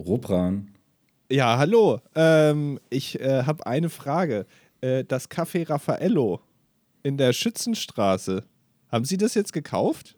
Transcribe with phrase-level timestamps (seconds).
[0.00, 0.70] Robran.
[1.30, 2.00] Ja, hallo.
[2.14, 4.46] Ähm, ich äh, habe eine Frage.
[4.80, 6.40] Äh, das Café Raffaello
[7.02, 8.44] in der Schützenstraße,
[8.88, 10.16] haben Sie das jetzt gekauft?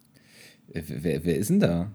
[0.73, 1.93] Äh, wer, wer ist denn da?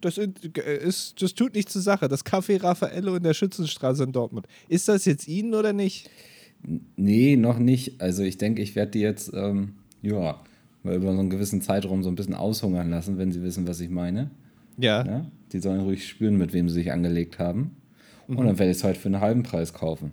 [0.00, 2.08] Das, ist, das tut nichts zur Sache.
[2.08, 4.46] Das Café Raffaello in der Schützenstraße in Dortmund.
[4.68, 6.08] Ist das jetzt Ihnen oder nicht?
[6.96, 8.00] Nee, noch nicht.
[8.00, 10.42] Also ich denke, ich werde die jetzt, ähm, ja,
[10.82, 13.80] mal über so einen gewissen Zeitraum so ein bisschen aushungern lassen, wenn Sie wissen, was
[13.80, 14.30] ich meine.
[14.78, 15.04] Ja.
[15.04, 15.26] ja?
[15.52, 17.76] Die sollen ruhig spüren, mit wem sie sich angelegt haben.
[18.26, 18.36] Mhm.
[18.36, 20.12] Und dann werde ich es halt für einen halben Preis kaufen.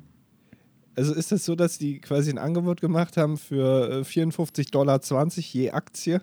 [0.96, 5.00] Also ist das so, dass die quasi ein Angebot gemacht haben für 54,20 Dollar
[5.38, 6.22] je Aktie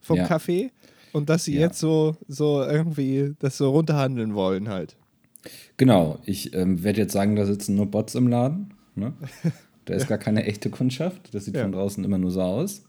[0.00, 0.26] vom ja.
[0.26, 0.70] Café
[1.12, 1.62] und dass sie ja.
[1.62, 4.96] jetzt so, so irgendwie das so runterhandeln wollen halt.
[5.76, 8.74] Genau, ich ähm, werde jetzt sagen, da sitzen nur Bots im Laden.
[8.94, 9.12] Ne?
[9.84, 11.34] Da ist gar keine echte Kundschaft.
[11.34, 11.62] Das sieht ja.
[11.62, 12.84] von draußen immer nur so aus.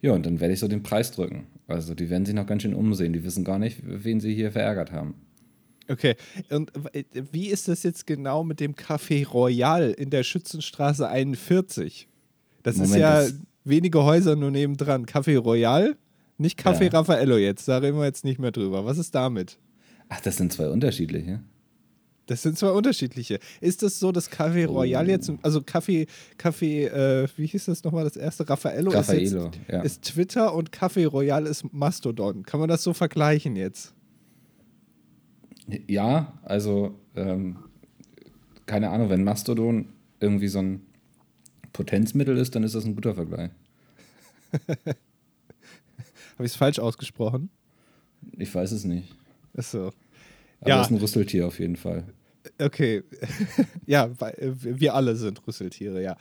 [0.00, 1.46] Ja, und dann werde ich so den Preis drücken.
[1.66, 3.12] Also die werden sich noch ganz schön umsehen.
[3.12, 5.14] Die wissen gar nicht, wen sie hier verärgert haben.
[5.90, 6.16] Okay,
[6.50, 6.70] und
[7.32, 12.08] wie ist das jetzt genau mit dem Café Royal in der Schützenstraße 41?
[12.62, 15.06] Das Moment, ist ja das wenige Häuser nur nebendran.
[15.06, 15.96] Café Royal,
[16.36, 16.90] nicht Café ja.
[16.90, 18.84] Raffaello jetzt, da reden wir jetzt nicht mehr drüber.
[18.84, 19.58] Was ist damit?
[20.10, 21.40] Ach, das sind zwei unterschiedliche.
[22.28, 23.40] Das sind zwei unterschiedliche.
[23.62, 25.08] Ist das so, dass Café Royal oh.
[25.08, 26.06] jetzt, also Café,
[26.38, 28.46] Café, äh, wie hieß das nochmal das erste?
[28.48, 29.80] Raffaello, Raffaello ist, jetzt, ja.
[29.80, 32.42] ist Twitter und Café Royal ist Mastodon.
[32.42, 33.94] Kann man das so vergleichen jetzt?
[35.86, 37.56] Ja, also ähm,
[38.66, 39.88] keine Ahnung, wenn Mastodon
[40.20, 40.82] irgendwie so ein
[41.72, 43.50] Potenzmittel ist, dann ist das ein guter Vergleich.
[44.68, 44.96] Habe
[46.40, 47.48] ich es falsch ausgesprochen?
[48.36, 49.16] Ich weiß es nicht.
[49.56, 49.92] Achso.
[50.60, 50.76] Aber ja.
[50.76, 52.04] das ist ein Rüsseltier auf jeden Fall.
[52.60, 53.02] Okay.
[53.86, 56.16] ja, äh, wir alle sind Rüsseltiere, ja.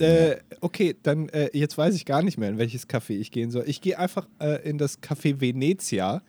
[0.00, 3.50] Äh, okay, dann äh, jetzt weiß ich gar nicht mehr, in welches Café ich gehen
[3.50, 3.64] soll.
[3.66, 6.22] Ich gehe einfach äh, in das Café Venezia.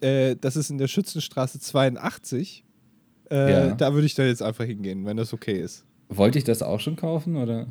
[0.00, 2.64] Äh, das ist in der Schützenstraße 82.
[3.30, 3.74] Äh, ja.
[3.74, 5.84] Da würde ich da jetzt einfach hingehen, wenn das okay ist.
[6.08, 7.68] Wollte ich das auch schon kaufen, oder?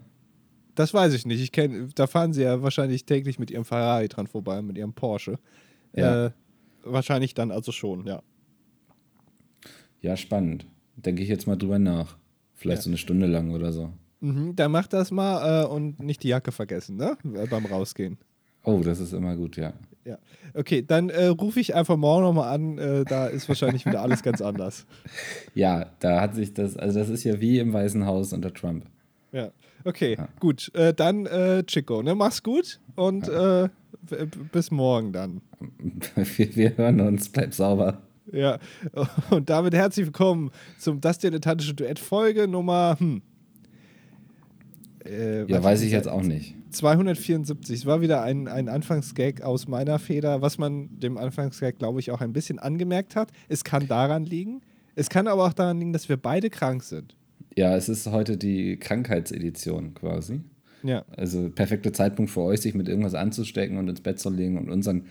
[0.74, 1.42] Das weiß ich nicht.
[1.42, 4.94] Ich kenn, da fahren sie ja wahrscheinlich täglich mit ihrem Ferrari dran vorbei, mit ihrem
[4.94, 5.40] Porsche.
[5.94, 6.34] Ja.
[6.84, 8.22] wahrscheinlich dann also schon, ja.
[10.02, 10.68] Ja, spannend.
[10.96, 12.18] Denke ich jetzt mal drüber nach.
[12.54, 12.84] Vielleicht ja.
[12.84, 13.92] so eine Stunde lang oder so.
[14.22, 17.18] Mhm, dann mach das mal äh, und nicht die Jacke vergessen, ne?
[17.50, 18.18] Beim Rausgehen.
[18.64, 19.74] Oh, das ist immer gut, ja.
[20.06, 20.18] Ja.
[20.54, 22.78] Okay, dann äh, rufe ich einfach morgen nochmal an.
[22.78, 24.86] Äh, da ist wahrscheinlich wieder alles ganz anders.
[25.54, 28.86] Ja, da hat sich das, also das ist ja wie im Weißen Haus unter Trump.
[29.32, 29.52] Ja.
[29.84, 30.28] Okay, ja.
[30.40, 30.74] gut.
[30.74, 32.16] Äh, dann äh, Chico, ne?
[32.16, 33.28] Mach's gut und.
[33.28, 33.70] Äh,
[34.52, 35.42] bis morgen dann.
[36.16, 37.30] Wir, wir hören uns.
[37.30, 38.02] Bleib sauber.
[38.32, 38.60] Ja,
[39.30, 42.98] und damit herzlich willkommen zum Das Dilettantische Duett Folge Nummer.
[43.00, 43.22] Hm.
[45.06, 46.56] Äh, ja, weiß ich jetzt auch nicht.
[46.72, 47.80] 274.
[47.80, 52.12] Es war wieder ein, ein Anfangsgag aus meiner Feder, was man dem Anfangsgag, glaube ich,
[52.12, 53.32] auch ein bisschen angemerkt hat.
[53.48, 54.62] Es kann daran liegen.
[54.96, 57.16] Es kann aber auch daran liegen, dass wir beide krank sind.
[57.56, 60.42] Ja, es ist heute die Krankheitsedition quasi.
[60.84, 61.06] Ja.
[61.16, 64.70] Also perfekter Zeitpunkt für euch, sich mit irgendwas anzustecken und ins Bett zu legen und
[64.70, 65.06] unseren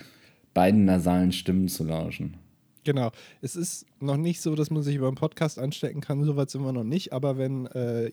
[0.53, 2.37] beiden nasalen Stimmen zu lauschen.
[2.85, 3.11] Genau.
[3.41, 6.23] Es ist noch nicht so, dass man sich über einen Podcast anstecken kann.
[6.25, 7.13] Soweit sind wir noch nicht.
[7.13, 8.13] Aber wenn äh,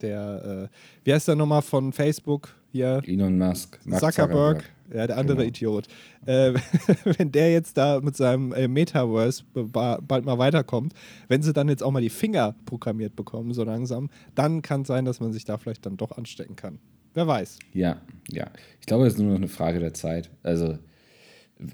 [0.00, 3.02] der, äh, wie heißt der nochmal von Facebook hier?
[3.04, 3.78] Elon Musk.
[3.82, 4.64] Zuckerberg, Zuckerberg.
[4.94, 5.48] Ja, der andere genau.
[5.48, 5.86] Idiot.
[6.26, 6.54] Äh,
[7.04, 10.92] wenn der jetzt da mit seinem äh, Metaverse bald mal weiterkommt,
[11.28, 14.88] wenn sie dann jetzt auch mal die Finger programmiert bekommen, so langsam, dann kann es
[14.88, 16.78] sein, dass man sich da vielleicht dann doch anstecken kann.
[17.14, 17.58] Wer weiß.
[17.72, 18.00] Ja,
[18.30, 18.50] ja.
[18.80, 20.30] Ich glaube, es ist nur noch eine Frage der Zeit.
[20.42, 20.78] Also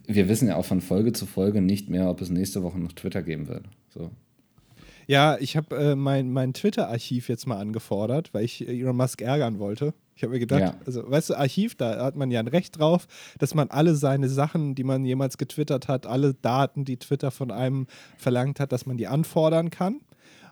[0.07, 2.93] wir wissen ja auch von Folge zu Folge nicht mehr, ob es nächste Woche noch
[2.93, 3.65] Twitter geben wird.
[3.89, 4.11] So.
[5.07, 9.59] Ja, ich habe äh, mein, mein Twitter-Archiv jetzt mal angefordert, weil ich Elon Musk ärgern
[9.59, 9.95] wollte.
[10.15, 10.75] Ich habe mir gedacht, ja.
[10.85, 13.07] also weißt du, Archiv, da hat man ja ein Recht drauf,
[13.39, 17.51] dass man alle seine Sachen, die man jemals getwittert hat, alle Daten, die Twitter von
[17.51, 17.87] einem
[18.19, 20.01] verlangt hat, dass man die anfordern kann.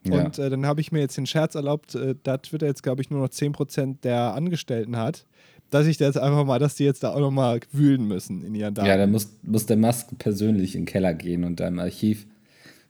[0.05, 0.25] Ja.
[0.25, 3.03] Und äh, dann habe ich mir jetzt den Scherz erlaubt, äh, da Twitter jetzt, glaube
[3.03, 5.27] ich, nur noch 10% der Angestellten hat,
[5.71, 8.75] dass ich das einfach mal, dass die jetzt da auch nochmal wühlen müssen in ihren
[8.75, 8.89] Daten.
[8.89, 12.27] Ja, da muss, muss der Musk persönlich in den Keller gehen und da im Archiv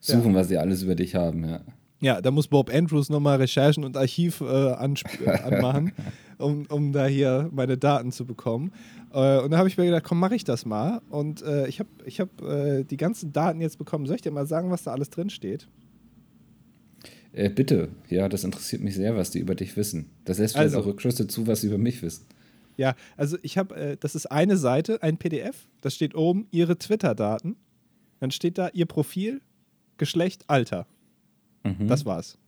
[0.00, 0.34] suchen, ja.
[0.34, 1.60] was sie alles über dich haben, ja.
[2.00, 4.44] Ja, da muss Bob Andrews nochmal Recherchen und Archiv äh,
[4.74, 5.92] anmachen,
[6.36, 8.70] um, um da hier meine Daten zu bekommen.
[9.14, 11.00] Äh, und da habe ich mir gedacht, komm, mache ich das mal.
[11.08, 14.04] Und äh, ich habe ich hab, äh, die ganzen Daten jetzt bekommen.
[14.04, 15.68] Soll ich dir mal sagen, was da alles drin steht?
[17.32, 20.10] Äh, bitte, ja, das interessiert mich sehr, was die über dich wissen.
[20.26, 22.26] Das lässt vielleicht also, auch Rückschlüsse zu, was sie über mich wissen.
[22.76, 26.78] Ja, also ich habe, äh, das ist eine Seite, ein PDF, da steht oben Ihre
[26.78, 27.56] Twitter-Daten.
[28.20, 29.40] Dann steht da Ihr Profil,
[29.98, 30.86] Geschlecht, Alter.
[31.64, 31.88] Mhm.
[31.88, 32.38] Das war's.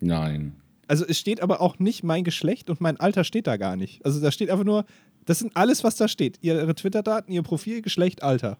[0.00, 0.56] Nein.
[0.88, 4.04] Also es steht aber auch nicht mein Geschlecht und mein Alter steht da gar nicht.
[4.04, 4.84] Also da steht einfach nur,
[5.24, 6.38] das sind alles, was da steht.
[6.42, 8.58] Ihre Twitter-Daten, Ihr Profil, Geschlecht, Alter.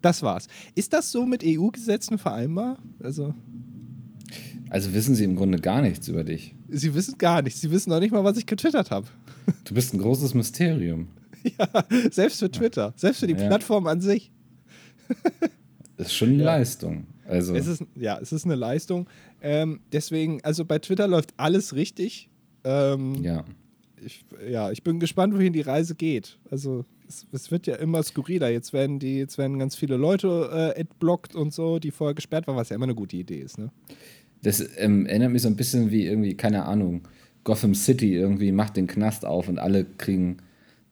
[0.00, 0.48] Das war's.
[0.74, 2.78] Ist das so mit EU-Gesetzen vereinbar?
[3.02, 3.34] Also.
[4.68, 6.54] Also wissen sie im Grunde gar nichts über dich.
[6.68, 7.60] Sie wissen gar nichts.
[7.60, 9.06] Sie wissen auch nicht mal, was ich getwittert habe.
[9.64, 11.08] Du bist ein großes Mysterium.
[11.58, 11.68] ja,
[12.10, 13.46] selbst für Twitter, selbst für die ja.
[13.46, 14.30] Plattform an sich.
[15.96, 16.56] das ist schon eine ja.
[16.56, 17.06] Leistung.
[17.26, 17.54] Also.
[17.54, 19.08] Es ist, ja, es ist eine Leistung.
[19.40, 22.28] Ähm, deswegen, also bei Twitter läuft alles richtig.
[22.64, 23.44] Ähm, ja.
[24.04, 26.38] Ich, ja, ich bin gespannt, wohin die Reise geht.
[26.50, 28.50] Also es, es, wird ja immer skurriler.
[28.50, 32.46] Jetzt werden die, jetzt werden ganz viele Leute äh, entblockt und so, die vorher gesperrt
[32.46, 33.70] waren, was ja immer eine gute Idee ist, ne?
[34.42, 37.02] Das ähm, erinnert mich so ein bisschen wie irgendwie, keine Ahnung,
[37.44, 40.38] Gotham City irgendwie macht den Knast auf und alle kriegen,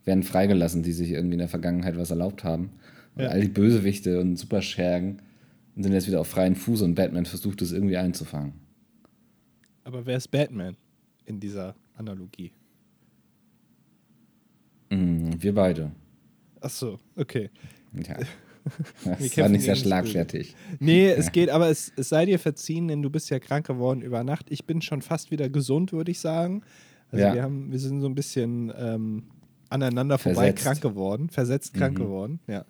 [0.04, 2.70] werden freigelassen, die sich irgendwie in der Vergangenheit was erlaubt haben.
[3.14, 3.30] Und ja.
[3.30, 5.22] all die Bösewichte und Superschergen
[5.76, 8.52] sind jetzt wieder auf freien Fuß und Batman versucht es irgendwie einzufangen.
[9.84, 10.76] Aber wer ist Batman
[11.24, 12.52] in dieser Analogie?
[14.90, 15.92] Mm, wir beide.
[16.60, 17.50] Ach so, okay.
[17.92, 18.16] Ja.
[19.04, 20.54] Das war nicht sehr schlagfertig.
[20.78, 21.14] Nee, ja.
[21.14, 24.22] es geht, aber es, es, sei dir verziehen, denn du bist ja krank geworden über
[24.24, 24.46] Nacht.
[24.50, 26.62] Ich bin schon fast wieder gesund, würde ich sagen.
[27.10, 27.34] Also ja.
[27.34, 29.24] wir, haben, wir sind so ein bisschen ähm,
[29.68, 30.62] aneinander vorbei versetzt.
[30.62, 32.02] krank geworden, versetzt krank mhm.
[32.02, 32.64] geworden, ja.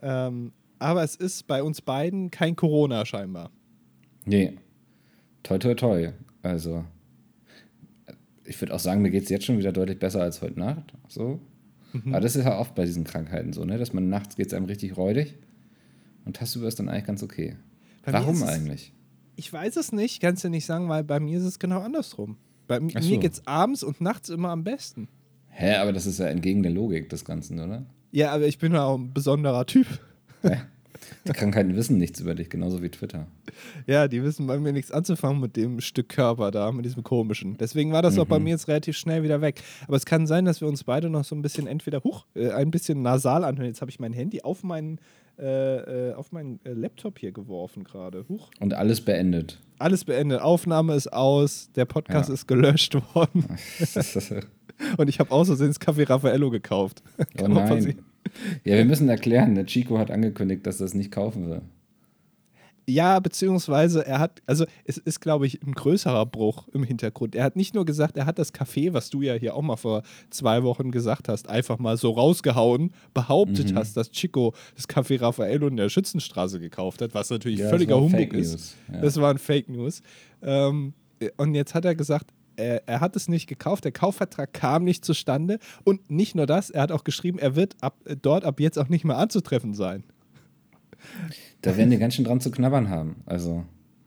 [0.00, 3.50] Ähm, aber es ist bei uns beiden kein Corona scheinbar.
[4.24, 4.58] Nee.
[5.42, 6.12] Toi, toi, toi.
[6.42, 6.84] Also,
[8.44, 10.92] ich würde auch sagen, mir geht es jetzt schon wieder deutlich besser als heute Nacht.
[11.08, 11.40] So.
[11.92, 12.14] Mhm.
[12.14, 13.78] Aber das ist ja oft bei diesen Krankheiten so, ne?
[13.78, 15.34] dass man nachts geht es einem richtig räudig
[16.24, 17.56] und tagsüber ist dann eigentlich ganz okay.
[18.04, 18.92] Bei Warum eigentlich?
[19.36, 22.36] ich weiß es nicht, kannst du nicht sagen, weil bei mir ist es genau andersrum.
[22.66, 23.08] Bei so.
[23.08, 25.08] mir geht es abends und nachts immer am besten.
[25.48, 27.84] Hä, aber das ist ja entgegen der Logik des Ganzen, oder?
[28.10, 29.86] Ja, aber ich bin ja auch ein besonderer Typ.
[30.42, 30.62] Ja.
[31.26, 33.26] Die Krankheiten wissen nichts über dich, genauso wie Twitter.
[33.86, 37.56] Ja, die wissen bei mir nichts anzufangen mit dem Stück Körper da, mit diesem komischen.
[37.58, 38.20] Deswegen war das mhm.
[38.20, 39.60] auch bei mir jetzt relativ schnell wieder weg.
[39.86, 42.50] Aber es kann sein, dass wir uns beide noch so ein bisschen entweder, huch, äh,
[42.50, 43.68] ein bisschen nasal anhören.
[43.68, 44.98] Jetzt habe ich mein Handy auf meinen,
[45.38, 48.26] äh, äh auf meinen äh, Laptop hier geworfen gerade.
[48.28, 48.50] Huch.
[48.60, 49.60] Und alles beendet.
[49.78, 50.40] Alles beendet.
[50.40, 52.34] Aufnahme ist aus, der Podcast ja.
[52.34, 53.46] ist gelöscht worden.
[54.96, 57.02] Und ich habe außerdem das Café Raffaello gekauft.
[57.40, 58.02] Oh nein.
[58.64, 61.62] Ja, wir müssen erklären, der Chico hat angekündigt, dass er es nicht kaufen will.
[62.88, 67.36] Ja, beziehungsweise er hat, also es ist, glaube ich, ein größerer Bruch im Hintergrund.
[67.36, 69.76] Er hat nicht nur gesagt, er hat das Café, was du ja hier auch mal
[69.76, 73.76] vor zwei Wochen gesagt hast, einfach mal so rausgehauen, behauptet mhm.
[73.76, 78.00] hast, dass Chico das Café Raffaello in der Schützenstraße gekauft hat, was natürlich ja, völliger
[78.00, 78.76] Humbug ist.
[78.92, 79.00] Ja.
[79.00, 80.02] Das war ein Fake News.
[80.42, 80.94] Ähm,
[81.36, 85.04] und jetzt hat er gesagt, er, er, hat es nicht gekauft, der Kaufvertrag kam nicht
[85.04, 88.78] zustande und nicht nur das, er hat auch geschrieben, er wird ab, dort ab jetzt
[88.78, 90.04] auch nicht mehr anzutreffen sein.
[91.62, 93.16] Da werden die ganz schön dran zu knabbern haben.
[93.26, 93.64] Also,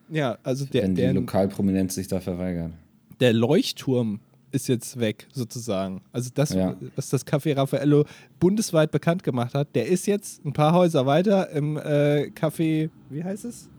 [0.10, 2.72] ja, also der, wenn die der, Lokalprominenz sich da verweigert.
[3.20, 4.20] Der Leuchtturm
[4.52, 6.02] ist jetzt weg, sozusagen.
[6.12, 6.76] Also das, ja.
[6.96, 8.06] was das Café Raffaello
[8.40, 13.24] bundesweit bekannt gemacht hat, der ist jetzt ein paar Häuser weiter im äh, Café, wie
[13.24, 13.70] heißt es?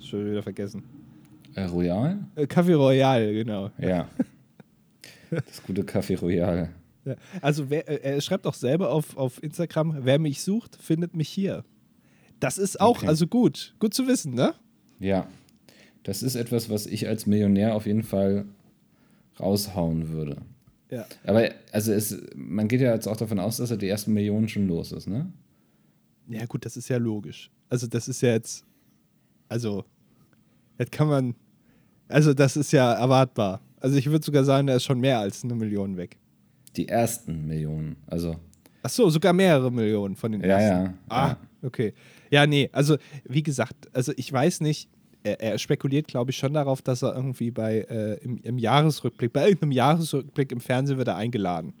[0.00, 0.82] Schon wieder vergessen.
[1.54, 2.18] Äh, Royal?
[2.36, 3.70] Äh, Café Royal, genau.
[3.78, 4.08] Ja.
[5.30, 6.70] Das gute Café Royal.
[7.04, 7.16] Ja.
[7.40, 11.28] Also wer, äh, er schreibt auch selber auf, auf Instagram, wer mich sucht, findet mich
[11.28, 11.64] hier.
[12.40, 13.08] Das ist auch, okay.
[13.08, 14.54] also gut, gut zu wissen, ne?
[15.00, 15.26] Ja.
[16.02, 18.44] Das ist etwas, was ich als Millionär auf jeden Fall
[19.40, 20.36] raushauen würde.
[20.90, 21.06] Ja.
[21.24, 24.48] Aber also es, man geht ja jetzt auch davon aus, dass er die ersten Millionen
[24.48, 25.32] schon los ist, ne?
[26.28, 27.50] Ja, gut, das ist ja logisch.
[27.68, 28.64] Also, das ist ja jetzt,
[29.48, 29.84] also,
[30.78, 31.34] jetzt kann man,
[32.08, 33.60] also das ist ja erwartbar.
[33.80, 36.16] Also ich würde sogar sagen, da ist schon mehr als eine Million weg.
[36.76, 38.36] Die ersten Millionen, also.
[38.82, 40.84] Ach so, sogar mehrere Millionen von den ja, ersten.
[40.84, 41.38] Ja, Ah, ja.
[41.62, 41.94] okay.
[42.30, 44.88] Ja, nee, also wie gesagt, also ich weiß nicht,
[45.22, 49.32] er, er spekuliert, glaube ich, schon darauf, dass er irgendwie bei äh, im, im, Jahresrückblick,
[49.32, 51.72] bei irgendeinem Jahresrückblick im Fernsehen wird er eingeladen.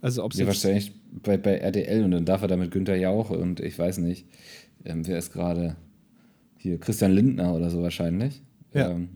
[0.00, 3.60] Also ob Ja, wahrscheinlich bei, bei RDL und dann darf er damit Günther Jauch und
[3.60, 4.26] ich weiß nicht,
[4.84, 5.76] ähm, wer ist gerade
[6.56, 8.42] hier Christian Lindner oder so wahrscheinlich.
[8.72, 8.90] Ja.
[8.90, 9.10] Ähm,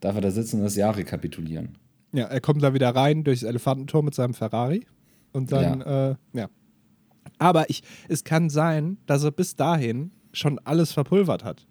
[0.00, 1.76] darf er da sitzen und das Jahr rekapitulieren.
[2.12, 4.86] Ja, er kommt da wieder rein durchs Elefantentor mit seinem Ferrari.
[5.32, 6.10] Und dann, ja.
[6.10, 6.48] Äh, ja.
[7.38, 11.66] Aber ich, es kann sein, dass er bis dahin schon alles verpulvert hat.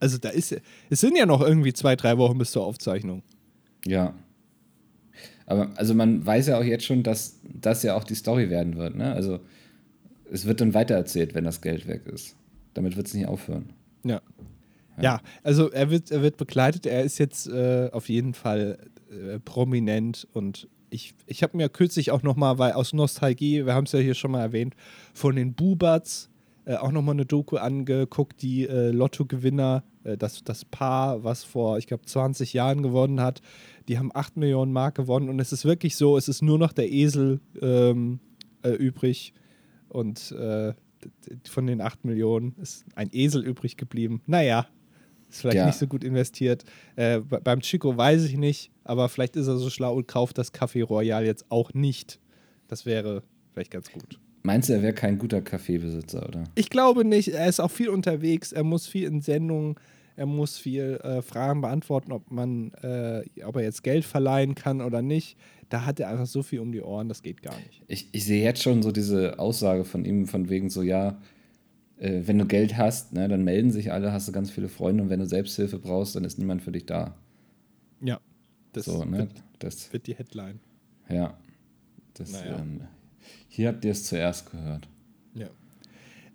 [0.00, 0.56] Also da ist,
[0.90, 3.22] es sind ja noch irgendwie zwei, drei Wochen bis zur Aufzeichnung.
[3.86, 4.14] Ja.
[5.46, 8.76] Aber also man weiß ja auch jetzt schon, dass das ja auch die Story werden
[8.76, 9.12] wird, ne?
[9.12, 9.40] Also
[10.30, 12.36] es wird dann weitererzählt, wenn das Geld weg ist.
[12.74, 13.70] Damit wird es nicht aufhören.
[14.04, 14.20] Ja.
[15.00, 18.78] Ja, also er wird, er wird begleitet, er ist jetzt äh, auf jeden Fall
[19.10, 23.86] äh, prominent und ich, ich habe mir kürzlich auch nochmal, weil aus Nostalgie, wir haben
[23.86, 24.74] es ja hier schon mal erwähnt,
[25.14, 26.28] von den Bubats
[26.64, 31.78] äh, auch nochmal eine Doku angeguckt, die äh, Lottogewinner, äh, das, das Paar, was vor,
[31.78, 33.40] ich glaube, 20 Jahren gewonnen hat,
[33.88, 36.72] die haben 8 Millionen Mark gewonnen und es ist wirklich so, es ist nur noch
[36.72, 38.20] der Esel ähm,
[38.62, 39.32] äh, übrig
[39.88, 40.74] und äh,
[41.48, 44.22] von den 8 Millionen ist ein Esel übrig geblieben.
[44.26, 44.66] Naja,
[45.32, 45.66] Ist vielleicht ja.
[45.66, 46.64] nicht so gut investiert.
[46.96, 50.52] Äh, beim Chico weiß ich nicht, aber vielleicht ist er so schlau und kauft das
[50.52, 52.20] Café Royal jetzt auch nicht.
[52.68, 53.22] Das wäre
[53.52, 54.18] vielleicht ganz gut.
[54.42, 56.44] Meinst du, er wäre kein guter Kaffeebesitzer, oder?
[56.54, 57.28] Ich glaube nicht.
[57.28, 58.52] Er ist auch viel unterwegs.
[58.52, 59.76] Er muss viel in Sendungen.
[60.16, 64.82] Er muss viel äh, Fragen beantworten, ob man, äh, ob er jetzt Geld verleihen kann
[64.82, 65.38] oder nicht.
[65.70, 67.82] Da hat er einfach so viel um die Ohren, das geht gar nicht.
[67.86, 71.18] Ich, ich sehe jetzt schon so diese Aussage von ihm, von wegen so, ja,
[72.02, 75.04] äh, wenn du Geld hast, ne, dann melden sich alle, hast du ganz viele Freunde
[75.04, 77.14] und wenn du Selbsthilfe brauchst, dann ist niemand für dich da.
[78.00, 78.20] Ja,
[78.72, 79.18] das, so, ne?
[79.18, 79.30] wird,
[79.60, 80.58] das wird die Headline.
[81.08, 81.38] Ja,
[82.14, 82.58] das, naja.
[82.58, 82.80] ähm,
[83.48, 84.88] hier habt ihr es zuerst gehört.
[85.34, 85.48] Ja.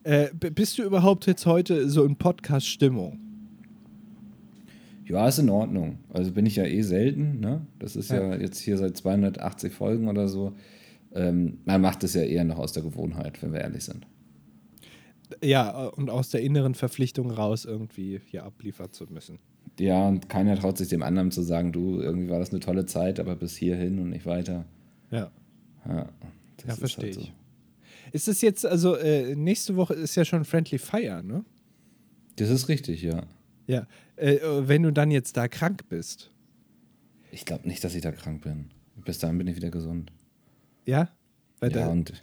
[0.03, 3.19] Äh, bist du überhaupt jetzt heute so in Podcast-Stimmung?
[5.05, 5.99] Ja, ist in Ordnung.
[6.13, 7.39] Also bin ich ja eh selten.
[7.39, 7.65] Ne?
[7.79, 8.21] Das ist ja.
[8.21, 10.53] ja jetzt hier seit 280 Folgen oder so.
[11.13, 14.05] Ähm, man macht es ja eher noch aus der Gewohnheit, wenn wir ehrlich sind.
[15.41, 19.39] Ja, und aus der inneren Verpflichtung raus, irgendwie hier abliefern zu müssen.
[19.79, 22.85] Ja, und keiner traut sich dem anderen zu sagen, du, irgendwie war das eine tolle
[22.85, 24.65] Zeit, aber bis hierhin und nicht weiter.
[25.11, 25.31] Ja.
[25.87, 26.09] Ja,
[26.65, 27.21] ja verstehe halt so.
[27.21, 27.33] ich.
[28.11, 31.43] Ist es jetzt, also äh, nächste Woche ist ja schon Friendly Fire, ne?
[32.37, 33.23] Das ist richtig, ja.
[33.67, 36.31] Ja, äh, wenn du dann jetzt da krank bist.
[37.31, 38.69] Ich glaube nicht, dass ich da krank bin.
[39.03, 40.11] Bis dahin bin ich wieder gesund.
[40.85, 41.09] Ja?
[41.59, 42.13] Weil ja, da, und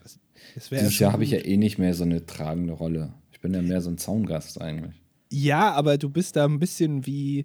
[0.55, 3.15] dieses ja Jahr habe ich ja eh nicht mehr so eine tragende Rolle.
[3.33, 4.95] Ich bin ja mehr so ein Zaungast eigentlich.
[5.31, 7.45] Ja, aber du bist da ein bisschen wie,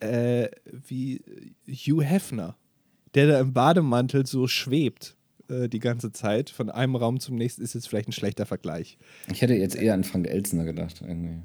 [0.00, 0.48] äh,
[0.86, 1.20] wie
[1.66, 2.56] Hugh Hefner,
[3.14, 5.16] der da im Bademantel so schwebt
[5.48, 6.50] äh, die ganze Zeit.
[6.50, 8.98] Von einem Raum zum nächsten ist jetzt vielleicht ein schlechter Vergleich.
[9.32, 11.42] Ich hätte jetzt eher an Frank Elzner gedacht, irgendwie.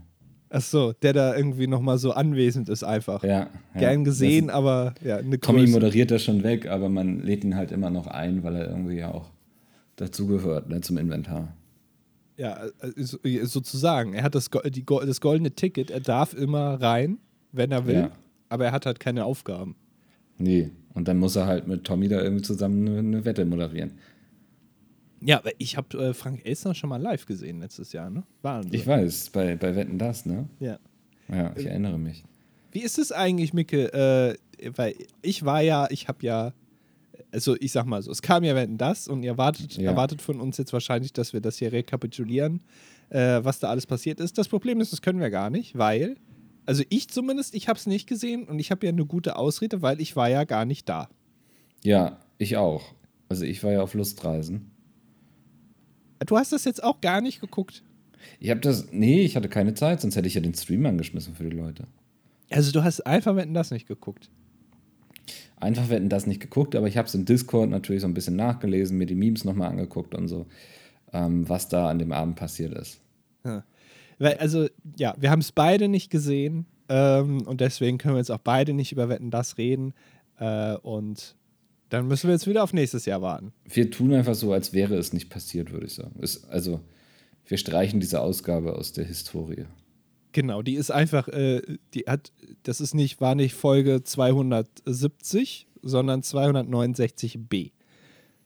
[0.49, 3.23] Ach so, der da irgendwie nochmal so anwesend ist einfach.
[3.23, 3.49] Ja.
[3.75, 5.71] Gern gesehen, aber ja, eine Tommy Größe.
[5.73, 8.97] moderiert das schon weg, aber man lädt ihn halt immer noch ein, weil er irgendwie
[8.97, 9.31] ja auch
[9.95, 11.53] dazugehört, ne, zum Inventar.
[12.37, 14.13] Ja, äh, sozusagen.
[14.13, 17.19] Er hat das, die, das goldene Ticket, er darf immer rein,
[17.51, 18.11] wenn er will, ja.
[18.49, 19.75] aber er hat halt keine Aufgaben.
[20.37, 23.93] Nee, und dann muss er halt mit Tommy da irgendwie zusammen eine, Wette moderieren.
[25.21, 28.23] Ja, ich habe äh, Frank Elsner schon mal live gesehen letztes Jahr, ne?
[28.41, 28.73] Wahnsinn.
[28.73, 30.49] Ich weiß, bei, bei Wetten das, ne?
[30.59, 30.79] Ja.
[31.29, 32.23] Ja, ich äh, erinnere mich.
[32.71, 33.93] Wie ist es eigentlich, Micke?
[33.93, 36.53] Äh, weil ich war ja, ich habe ja,
[37.33, 39.89] also ich sag mal so, es kam ja Wetten das und ihr erwartet, ja.
[39.89, 42.61] erwartet von uns jetzt wahrscheinlich, dass wir das hier rekapitulieren,
[43.09, 44.37] äh, was da alles passiert ist.
[44.37, 46.15] Das Problem ist, das können wir gar nicht, weil,
[46.65, 49.81] also ich zumindest, ich habe es nicht gesehen und ich habe ja eine gute Ausrede,
[49.81, 51.09] weil ich war ja gar nicht da.
[51.83, 52.83] Ja, ich auch.
[53.29, 54.69] Also ich war ja auf Lustreisen.
[56.25, 57.83] Du hast das jetzt auch gar nicht geguckt.
[58.39, 61.33] Ich habe das, nee, ich hatte keine Zeit, sonst hätte ich ja den Stream angeschmissen
[61.33, 61.87] für die Leute.
[62.49, 64.29] Also du hast einfach Wetten das nicht geguckt.
[65.63, 68.35] Einfach Wetten das nicht geguckt, aber ich habe es im Discord natürlich so ein bisschen
[68.35, 70.45] nachgelesen, mir die Memes nochmal angeguckt und so,
[71.11, 72.99] ähm, was da an dem Abend passiert ist.
[73.45, 73.63] Ja.
[74.19, 74.67] Also,
[74.97, 78.73] ja, wir haben es beide nicht gesehen ähm, und deswegen können wir jetzt auch beide
[78.73, 79.93] nicht über Wetten das reden.
[80.39, 81.35] Äh, und
[81.89, 83.53] dann müssen wir jetzt wieder auf nächstes Jahr warten.
[83.65, 86.15] Wir tun einfach so, als wäre es nicht passiert, würde ich sagen.
[86.21, 86.79] Es, also,
[87.45, 89.65] wir streichen diese Ausgabe aus der Historie.
[90.33, 91.61] Genau, die ist einfach, äh,
[91.93, 92.31] die hat,
[92.63, 97.71] das ist nicht, war nicht Folge 270, sondern 269b.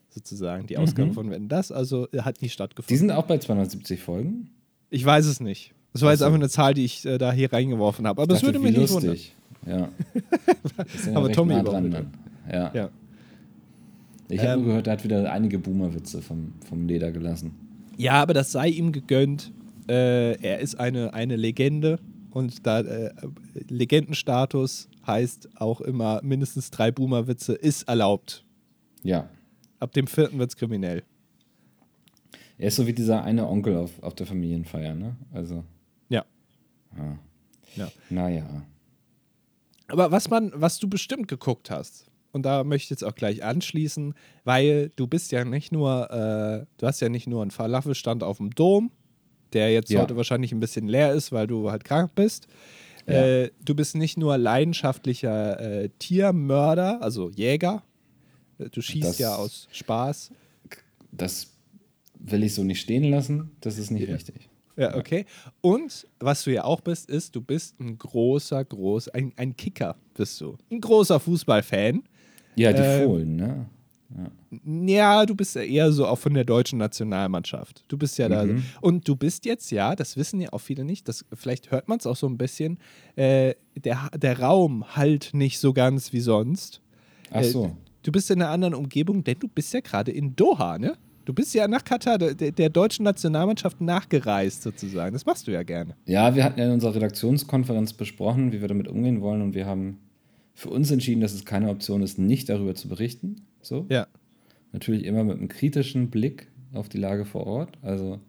[0.10, 1.14] Sozusagen, die Ausgabe mhm.
[1.14, 2.94] von Wenn das, also äh, hat nie stattgefunden.
[2.94, 4.50] Die sind auch bei 270 Folgen?
[4.90, 5.74] Ich weiß es nicht.
[5.94, 6.24] Das war also.
[6.24, 8.22] jetzt einfach eine Zahl, die ich äh, da hier reingeworfen habe.
[8.22, 9.18] Aber das würde mich nicht wundern.
[9.66, 9.90] Ja.
[11.14, 12.14] Aber Tommy nah dran, dann.
[12.52, 12.72] Ja.
[12.74, 12.90] ja.
[14.30, 17.56] Ich habe ähm, gehört, er hat wieder einige Boomer-Witze vom, vom Leder gelassen.
[17.98, 19.52] Ja, aber das sei ihm gegönnt.
[19.90, 22.00] Äh, er ist eine, eine Legende
[22.32, 23.14] und da äh,
[23.70, 28.46] Legendenstatus heißt auch immer mindestens drei Boomer-Witze ist erlaubt.
[29.04, 29.30] Ja.
[29.80, 31.04] Ab dem vierten wird es kriminell.
[32.58, 35.16] Er ist so wie dieser eine Onkel auf, auf der Familienfeier, ne?
[35.32, 35.64] Also.
[36.10, 36.26] Ja.
[36.98, 37.20] ja.
[37.76, 37.92] ja.
[38.10, 38.66] Naja.
[39.88, 43.44] Aber was man, was du bestimmt geguckt hast, und da möchte ich jetzt auch gleich
[43.44, 44.14] anschließen,
[44.44, 48.38] weil du bist ja nicht nur, äh, du hast ja nicht nur einen Falafelstand auf
[48.38, 48.92] dem Dom,
[49.54, 50.02] der jetzt ja.
[50.02, 52.48] heute wahrscheinlich ein bisschen leer ist, weil du halt krank bist.
[53.08, 53.26] Ja.
[53.26, 57.84] Äh, du bist nicht nur leidenschaftlicher äh, Tiermörder, also Jäger.
[58.72, 60.32] Du schießt das, ja aus Spaß.
[61.12, 61.54] Das
[62.20, 63.52] will ich so nicht stehen lassen.
[63.62, 64.14] Das ist nicht ja.
[64.14, 64.50] richtig.
[64.76, 65.26] Ja, okay.
[65.62, 69.96] Und was du ja auch bist, ist, du bist ein großer, groß, ein, ein Kicker
[70.14, 70.58] bist du.
[70.72, 72.04] Ein großer Fußballfan.
[72.56, 73.70] Ja, die ähm, Fohlen, ne?
[74.16, 74.86] Ja.
[74.86, 75.26] ja.
[75.26, 77.84] du bist ja eher so auch von der deutschen Nationalmannschaft.
[77.88, 78.32] Du bist ja mhm.
[78.32, 78.64] da.
[78.82, 82.00] Und du bist jetzt, ja, das wissen ja auch viele nicht, das, vielleicht hört man
[82.00, 82.78] es auch so ein bisschen,
[83.16, 86.82] äh, der, der Raum halt nicht so ganz wie sonst.
[87.32, 87.66] Ach so.
[87.66, 87.72] Äh,
[88.04, 90.98] du bist in einer anderen Umgebung, denn du bist ja gerade in Doha, ne?
[91.26, 95.12] Du bist ja nach Katar der, der, deutschen Nationalmannschaft nachgereist sozusagen.
[95.12, 95.94] Das machst du ja gerne.
[96.06, 99.66] Ja, wir hatten ja in unserer Redaktionskonferenz besprochen, wie wir damit umgehen wollen und wir
[99.66, 99.98] haben
[100.54, 103.46] für uns entschieden, dass es keine Option ist, nicht darüber zu berichten.
[103.68, 103.86] So.
[103.90, 104.08] Ja.
[104.72, 107.78] Natürlich immer mit einem kritischen Blick auf die Lage vor Ort.
[107.82, 108.20] Also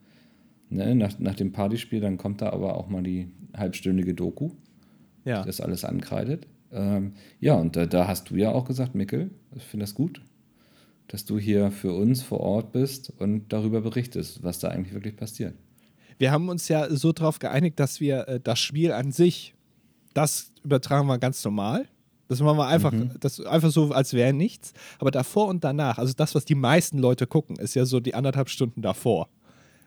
[0.70, 4.50] ne, nach, nach dem Partyspiel, dann kommt da aber auch mal die halbstündige Doku,
[5.24, 5.42] ja.
[5.42, 6.46] die das alles ankreidet.
[6.70, 10.20] Ähm, ja, und da, da, hast du ja auch gesagt, Mikkel, ich finde das gut,
[11.06, 15.16] dass du hier für uns vor Ort bist und darüber berichtest, was da eigentlich wirklich
[15.16, 15.54] passiert.
[16.18, 19.54] Wir haben uns ja so darauf geeinigt, dass wir äh, das Spiel an sich,
[20.14, 21.86] das übertragen wir ganz normal.
[22.28, 23.12] Das machen wir einfach, mhm.
[23.20, 24.72] das einfach so, als wäre nichts.
[24.98, 28.14] Aber davor und danach, also das, was die meisten Leute gucken, ist ja so die
[28.14, 29.28] anderthalb Stunden davor.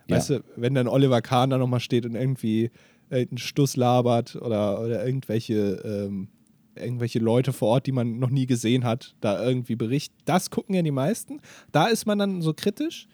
[0.08, 0.18] Ja.
[0.18, 2.72] Weißt du, wenn dann Oliver Kahn da nochmal steht und irgendwie
[3.12, 6.30] einen Stuss labert oder, oder irgendwelche ähm,
[6.76, 10.16] irgendwelche Leute vor Ort, die man noch nie gesehen hat, da irgendwie berichten.
[10.26, 11.42] Das gucken ja die meisten.
[11.72, 13.08] Da ist man dann so kritisch.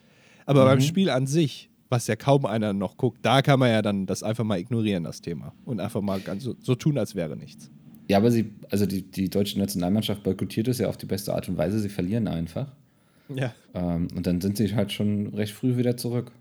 [0.46, 0.68] Aber mhm.
[0.68, 4.06] beim Spiel an sich, was ja kaum einer noch guckt, da kann man ja dann
[4.06, 5.54] das einfach mal ignorieren, das Thema.
[5.66, 7.72] Und einfach mal ganz so, so tun, als wäre nichts.
[8.10, 11.50] Ja, aber sie, also die, die deutsche Nationalmannschaft boykottiert es ja auf die beste Art
[11.50, 11.80] und Weise.
[11.80, 12.72] Sie verlieren einfach.
[13.30, 13.54] Ja.
[13.74, 16.32] Ähm, und dann sind sie halt schon recht früh wieder zurück.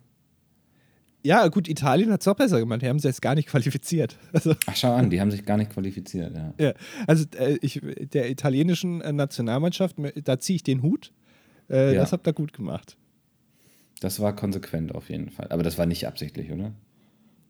[1.26, 2.82] Ja, gut, Italien hat es auch besser gemacht.
[2.82, 4.16] Die haben sich jetzt gar nicht qualifiziert.
[4.32, 6.54] Also, Ach, schau an, die haben sich gar nicht qualifiziert, ja.
[6.58, 6.75] ja
[7.08, 7.80] also äh, ich,
[8.12, 11.12] der italienischen äh, Nationalmannschaft, da ziehe ich den Hut.
[11.68, 12.00] Äh, ja.
[12.00, 12.96] Das habt ihr gut gemacht.
[14.00, 15.49] Das war konsequent auf jeden Fall.
[15.50, 16.73] Aber das war nicht absichtlich, oder?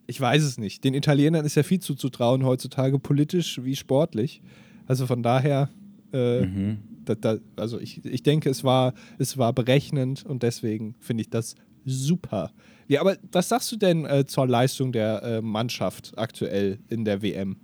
[0.06, 0.84] Ich weiß es nicht.
[0.84, 4.40] Den Italienern ist ja viel zuzutrauen heutzutage, politisch wie sportlich.
[4.86, 5.68] Also von daher,
[6.12, 6.78] äh, mhm.
[7.04, 11.30] da, da, also ich, ich denke, es war, es war berechnend und deswegen finde ich
[11.30, 12.52] das super.
[12.88, 17.22] Ja, aber was sagst du denn äh, zur Leistung der äh, Mannschaft aktuell in der
[17.22, 17.56] WM?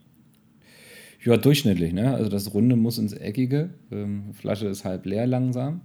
[1.25, 2.15] Ja, durchschnittlich, ne?
[2.15, 3.71] Also das Runde muss ins Eckige.
[3.93, 5.83] Ähm, Flasche ist halb leer langsam.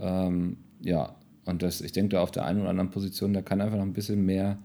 [0.00, 1.14] Ähm, ja,
[1.44, 3.84] und das, ich denke, da auf der einen oder anderen Position, da kann einfach noch
[3.84, 4.58] ein bisschen mehr,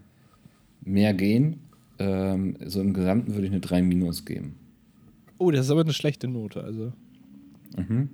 [0.89, 1.62] mehr gehen.
[2.00, 4.55] Ähm, so im Gesamten würde ich eine 3 Minus geben.
[5.38, 6.93] Oh, das ist aber eine schlechte Note, also.
[7.77, 8.10] Mhm.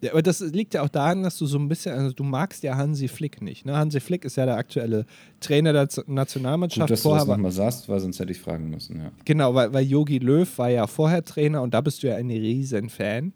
[0.00, 2.62] Ja, aber das liegt ja auch daran, dass du so ein bisschen, also du magst
[2.62, 3.64] ja Hansi Flick nicht.
[3.64, 3.74] Ne?
[3.74, 5.06] Hansi Flick ist ja der aktuelle
[5.40, 6.88] Trainer der Nationalmannschaft.
[6.88, 9.12] Gut, dass vorher du das nochmal sagst, weil sonst hätte ich fragen müssen, ja.
[9.24, 12.28] Genau, weil, weil Yogi Löw war ja vorher Trainer und da bist du ja ein
[12.28, 13.32] riesen Fan.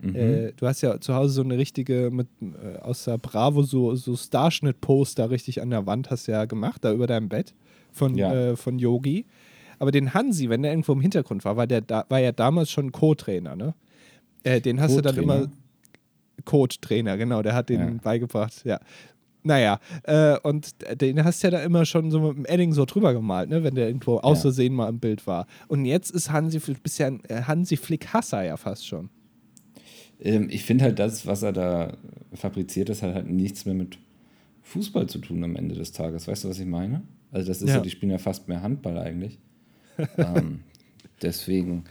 [0.00, 0.14] Mhm.
[0.14, 3.96] Äh, du hast ja zu Hause so eine richtige, mit, äh, aus der Bravo, so,
[3.96, 7.52] so Starschnitt-Poster richtig an der Wand hast du ja gemacht, da über deinem Bett
[7.92, 8.32] von, ja.
[8.32, 9.26] äh, von Yogi.
[9.78, 12.70] Aber den Hansi, wenn der irgendwo im Hintergrund war, war der da, war ja damals
[12.70, 13.74] schon Co-Trainer, ne?
[14.44, 15.48] Äh, den hast du dann immer
[16.44, 17.90] Code-Trainer, genau, der hat den ja.
[18.02, 18.80] beigebracht, ja.
[19.44, 22.84] Naja, äh, und den hast du ja da immer schon so mit dem Edding so
[22.84, 25.46] drüber gemalt, ne, wenn der irgendwo aus Versehen mal im Bild war.
[25.66, 29.10] Und jetzt ist Hansi, bisher ein äh, Hansi Flick-Hasser ja fast schon.
[30.20, 31.96] Ähm, ich finde halt, das, was er da
[32.32, 33.98] fabriziert, das hat halt nichts mehr mit
[34.62, 36.28] Fußball zu tun am Ende des Tages.
[36.28, 37.02] Weißt du, was ich meine?
[37.32, 39.40] Also, das ist ja, ja die spielen ja fast mehr Handball eigentlich.
[40.18, 40.60] ähm,
[41.22, 41.84] deswegen,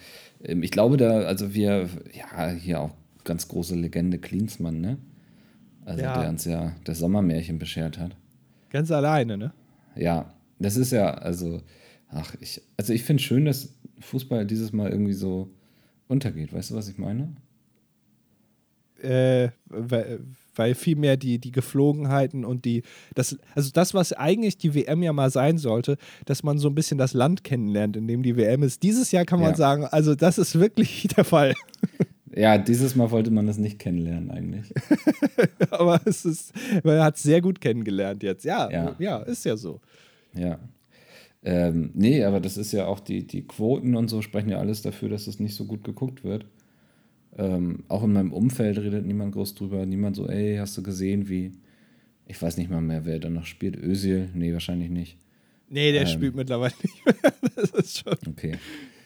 [0.43, 2.91] ähm, ich glaube da, also wir, ja, hier auch
[3.23, 4.97] ganz große Legende Klinsmann, ne?
[5.83, 6.19] Also ja.
[6.19, 8.15] der uns ja das Sommermärchen beschert hat.
[8.69, 9.53] Ganz alleine, ne?
[9.95, 11.61] Ja, das ist ja, also,
[12.09, 15.49] ach, ich, also ich finde schön, dass Fußball dieses Mal irgendwie so
[16.07, 16.53] untergeht.
[16.53, 17.35] Weißt du, was ich meine?
[19.01, 19.49] Äh,
[20.55, 22.83] weil, vielmehr die, die Geflogenheiten und die,
[23.15, 26.75] das, also das, was eigentlich die WM ja mal sein sollte, dass man so ein
[26.75, 28.83] bisschen das Land kennenlernt, in dem die WM ist.
[28.83, 29.57] Dieses Jahr kann man ja.
[29.57, 31.53] sagen, also das ist wirklich der Fall.
[32.33, 34.73] Ja, dieses Mal wollte man das nicht kennenlernen eigentlich.
[35.69, 38.45] Aber es ist, man hat es sehr gut kennengelernt jetzt.
[38.45, 39.81] Ja, ja, ja ist ja so.
[40.33, 40.59] Ja.
[41.43, 44.83] Ähm, nee, aber das ist ja auch die, die Quoten und so sprechen ja alles
[44.83, 46.45] dafür, dass es nicht so gut geguckt wird.
[47.37, 49.85] Ähm, auch in meinem Umfeld redet niemand groß drüber.
[49.85, 51.51] Niemand so, ey, hast du gesehen, wie.
[52.27, 53.75] Ich weiß nicht mal mehr, wer da noch spielt.
[53.75, 54.29] Özil?
[54.33, 55.17] Nee, wahrscheinlich nicht.
[55.69, 57.33] Nee, der ähm, spielt mittlerweile nicht mehr.
[57.55, 58.17] das ist schon.
[58.29, 58.57] Okay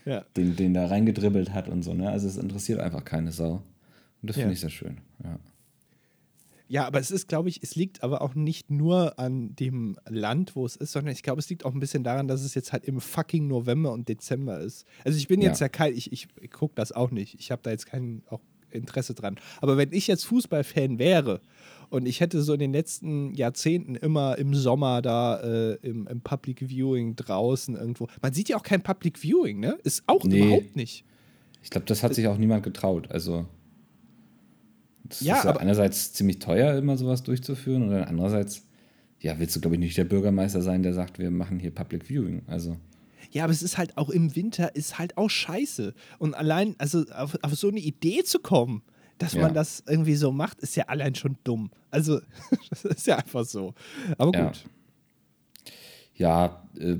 [0.05, 0.23] ja.
[0.37, 1.93] den, den da reingedribbelt hat und so.
[1.93, 2.09] Ne?
[2.09, 3.63] Also es interessiert einfach keine Sau.
[4.21, 4.41] Und das ja.
[4.41, 4.97] finde ich sehr schön.
[5.23, 5.39] Ja.
[6.67, 10.55] Ja, aber es ist, glaube ich, es liegt aber auch nicht nur an dem Land,
[10.55, 12.73] wo es ist, sondern ich glaube, es liegt auch ein bisschen daran, dass es jetzt
[12.73, 14.85] halt im fucking November und Dezember ist.
[15.03, 17.35] Also ich bin jetzt ja, ja kein, ich, ich, ich gucke das auch nicht.
[17.39, 19.37] Ich habe da jetzt kein auch Interesse dran.
[19.61, 21.41] Aber wenn ich jetzt Fußballfan wäre
[21.89, 26.21] und ich hätte so in den letzten Jahrzehnten immer im Sommer da äh, im, im,
[26.21, 28.07] Public Viewing draußen irgendwo.
[28.21, 29.77] Man sieht ja auch kein Public Viewing, ne?
[29.83, 30.39] Ist auch nee.
[30.39, 31.05] überhaupt nicht.
[31.63, 33.09] Ich glaube, das hat sich auch niemand getraut.
[33.11, 33.45] Also.
[35.09, 38.63] Das ja, ist ja einerseits ziemlich teuer, immer sowas durchzuführen, und dann andererseits,
[39.19, 42.05] ja, willst du, glaube ich, nicht der Bürgermeister sein, der sagt, wir machen hier Public
[42.09, 42.41] Viewing.
[42.47, 42.77] Also.
[43.31, 45.93] Ja, aber es ist halt auch im Winter, ist halt auch scheiße.
[46.17, 48.81] Und allein, also auf, auf so eine Idee zu kommen,
[49.17, 49.41] dass ja.
[49.41, 51.71] man das irgendwie so macht, ist ja allein schon dumm.
[51.91, 52.19] Also,
[52.69, 53.73] das ist ja einfach so.
[54.17, 54.65] Aber gut.
[56.15, 56.97] Ja, ja äh,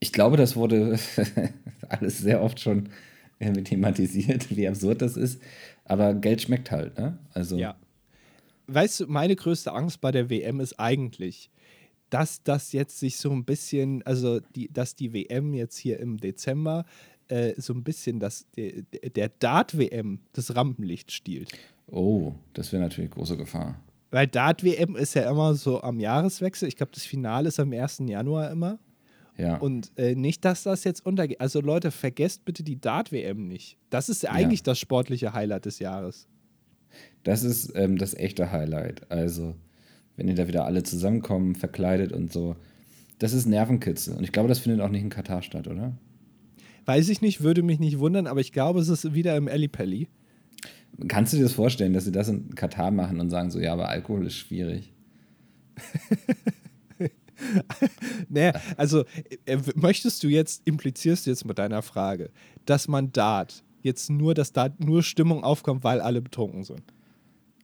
[0.00, 0.98] ich glaube, das wurde
[1.88, 2.90] alles sehr oft schon
[3.38, 5.40] äh, thematisiert, wie absurd das ist.
[5.84, 7.18] Aber Geld schmeckt halt, ne?
[7.32, 7.56] Also.
[7.56, 7.76] Ja.
[8.66, 11.50] Weißt du, meine größte Angst bei der WM ist eigentlich,
[12.08, 16.16] dass das jetzt sich so ein bisschen, also die, dass die WM jetzt hier im
[16.16, 16.84] Dezember
[17.28, 21.52] äh, so ein bisschen das, der, der Dart-WM das Rampenlicht stiehlt.
[21.86, 23.80] Oh, das wäre natürlich große Gefahr.
[24.10, 26.68] Weil Dart-WM ist ja immer so am Jahreswechsel.
[26.68, 28.02] Ich glaube, das Finale ist am 1.
[28.06, 28.78] Januar immer.
[29.36, 29.56] Ja.
[29.56, 31.40] Und äh, nicht, dass das jetzt untergeht.
[31.40, 33.78] Also Leute, vergesst bitte die Dart-WM nicht.
[33.90, 34.64] Das ist eigentlich ja.
[34.64, 36.28] das sportliche Highlight des Jahres.
[37.24, 39.10] Das ist ähm, das echte Highlight.
[39.10, 39.54] Also,
[40.16, 42.56] wenn ihr da wieder alle zusammenkommen, verkleidet und so.
[43.18, 44.14] Das ist Nervenkitzel.
[44.14, 45.96] Und ich glaube, das findet auch nicht in Katar statt, oder?
[46.84, 50.08] Weiß ich nicht, würde mich nicht wundern, aber ich glaube, es ist wieder im Ellipelli.
[51.08, 53.72] Kannst du dir das vorstellen, dass sie das in Katar machen und sagen so, ja,
[53.72, 54.92] aber Alkohol ist schwierig?
[58.28, 59.04] naja, also
[59.46, 62.30] äh, möchtest du jetzt, implizierst du jetzt mit deiner Frage,
[62.66, 66.82] dass man Dart jetzt nur, dass Dart nur Stimmung aufkommt, weil alle betrunken sind?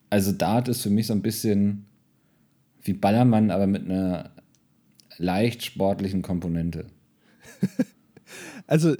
[0.09, 1.85] Also Dart ist für mich so ein bisschen
[2.83, 4.31] wie Ballermann, aber mit einer
[5.17, 6.87] leicht sportlichen Komponente.
[8.67, 8.95] also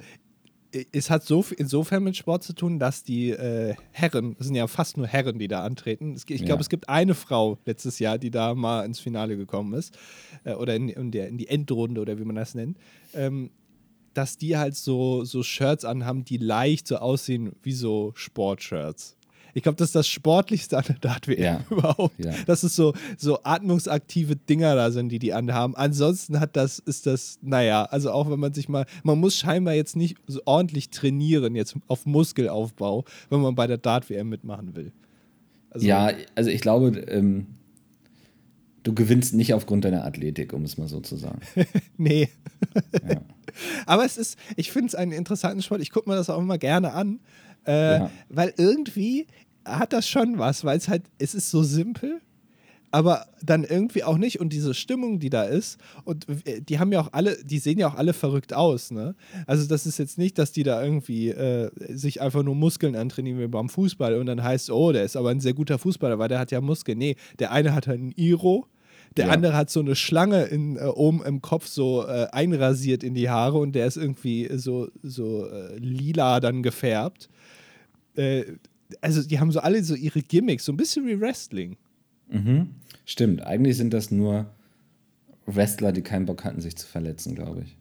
[0.92, 4.66] es hat so insofern mit Sport zu tun, dass die äh, Herren, es sind ja
[4.66, 6.14] fast nur Herren, die da antreten.
[6.14, 6.60] ich glaube, ja.
[6.60, 9.96] es gibt eine Frau letztes Jahr, die da mal ins Finale gekommen ist.
[10.44, 12.78] Äh, oder in, in, der, in die Endrunde oder wie man das nennt.
[13.14, 13.50] Ähm,
[14.14, 19.16] dass die halt so, so Shirts anhaben, die leicht so aussehen wie so Sportshirts.
[19.54, 21.64] Ich glaube, das ist das Sportlichste an der Dart-WM ja.
[21.70, 22.18] überhaupt.
[22.18, 22.32] Ja.
[22.46, 25.76] Dass es so, so atmungsaktive Dinger da sind, die die anhaben.
[25.76, 29.74] Ansonsten hat das, ist das, naja, also auch wenn man sich mal, man muss scheinbar
[29.74, 34.92] jetzt nicht so ordentlich trainieren, jetzt auf Muskelaufbau, wenn man bei der Dart-WM mitmachen will.
[35.70, 37.46] Also, ja, also ich glaube, ähm,
[38.82, 41.40] du gewinnst nicht aufgrund deiner Athletik, um es mal so zu sagen.
[41.96, 42.28] nee.
[43.08, 43.20] Ja.
[43.86, 45.82] Aber es ist, ich finde es einen interessanten Sport.
[45.82, 47.20] Ich gucke mir das auch immer gerne an.
[47.66, 48.10] Äh, ja.
[48.28, 49.26] Weil irgendwie
[49.64, 52.20] hat das schon was, weil es halt, es ist so simpel,
[52.90, 54.38] aber dann irgendwie auch nicht.
[54.38, 57.78] Und diese Stimmung, die da ist, und äh, die haben ja auch alle, die sehen
[57.78, 59.14] ja auch alle verrückt aus, ne?
[59.46, 63.40] Also das ist jetzt nicht, dass die da irgendwie äh, sich einfach nur Muskeln antrainieren
[63.40, 66.28] wie beim Fußball und dann heißt, oh, der ist aber ein sehr guter Fußballer, weil
[66.28, 66.98] der hat ja Muskeln.
[66.98, 68.66] Nee, der eine hat halt einen Iro,
[69.16, 69.32] der ja.
[69.32, 73.30] andere hat so eine Schlange in, äh, oben im Kopf so äh, einrasiert in die
[73.30, 77.28] Haare und der ist irgendwie so, so äh, lila dann gefärbt.
[78.16, 78.44] Äh,
[79.00, 81.76] also die haben so alle so ihre Gimmicks, so ein bisschen wie Wrestling.
[82.28, 82.70] Mhm.
[83.04, 84.50] Stimmt, eigentlich sind das nur
[85.46, 87.76] Wrestler, die keinen Bock hatten, sich zu verletzen, glaube ich.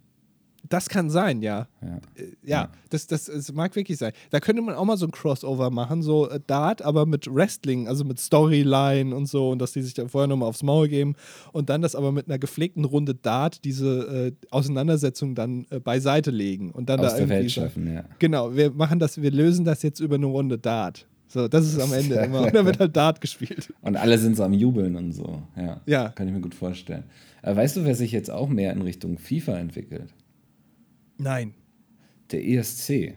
[0.71, 1.67] Das kann sein, ja.
[1.81, 4.13] Ja, äh, ja das, das, das, mag wirklich sein.
[4.29, 7.89] Da könnte man auch mal so ein Crossover machen, so äh, Dart, aber mit Wrestling,
[7.89, 11.15] also mit Storyline und so und dass die sich da vorher nochmal aufs Maul geben
[11.51, 16.31] und dann das aber mit einer gepflegten Runde Dart diese äh, Auseinandersetzung dann äh, beiseite
[16.31, 18.05] legen und dann Aus da der Welt schaffen, ja.
[18.19, 21.05] Genau, wir machen das, wir lösen das jetzt über eine Runde Dart.
[21.27, 22.41] So, das ist am Ende immer.
[22.45, 23.73] Und dann wird halt Dart gespielt.
[23.81, 25.41] Und alle sind so am Jubeln und so.
[25.55, 25.79] Ja.
[25.85, 26.09] ja.
[26.09, 27.05] Kann ich mir gut vorstellen.
[27.41, 30.13] Aber weißt du, wer sich jetzt auch mehr in Richtung FIFA entwickelt?
[31.21, 31.53] Nein.
[32.31, 33.13] Der ESC.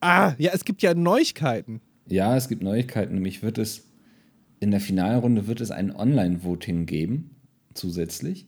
[0.00, 1.80] Ah, ja, es gibt ja Neuigkeiten.
[2.08, 3.14] Ja, es gibt Neuigkeiten.
[3.14, 3.84] Nämlich wird es
[4.60, 7.36] in der Finalrunde wird es ein Online-Voting geben,
[7.74, 8.46] zusätzlich,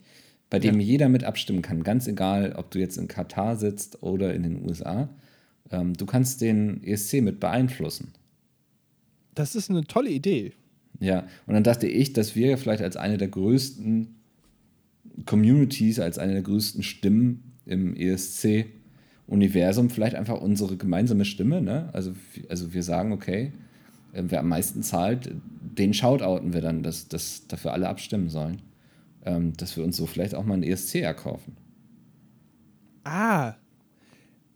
[0.49, 0.85] bei dem ja.
[0.85, 1.83] jeder mit abstimmen kann.
[1.83, 5.09] Ganz egal, ob du jetzt in Katar sitzt oder in den USA.
[5.69, 8.13] Ähm, du kannst den ESC mit beeinflussen.
[9.35, 10.53] Das ist eine tolle Idee.
[10.99, 14.15] Ja, und dann dachte ich, dass wir vielleicht als eine der größten
[15.25, 21.61] Communities, als eine der größten Stimmen im ESC-Universum vielleicht einfach unsere gemeinsame Stimme.
[21.61, 21.89] Ne?
[21.93, 22.13] Also,
[22.49, 23.51] also wir sagen, okay,
[24.13, 28.61] äh, wer am meisten zahlt, den shoutouten wir dann, dass, dass dafür alle abstimmen sollen.
[29.23, 31.55] Ähm, dass wir uns so vielleicht auch mal ein ESC erkaufen.
[33.03, 33.55] Ah.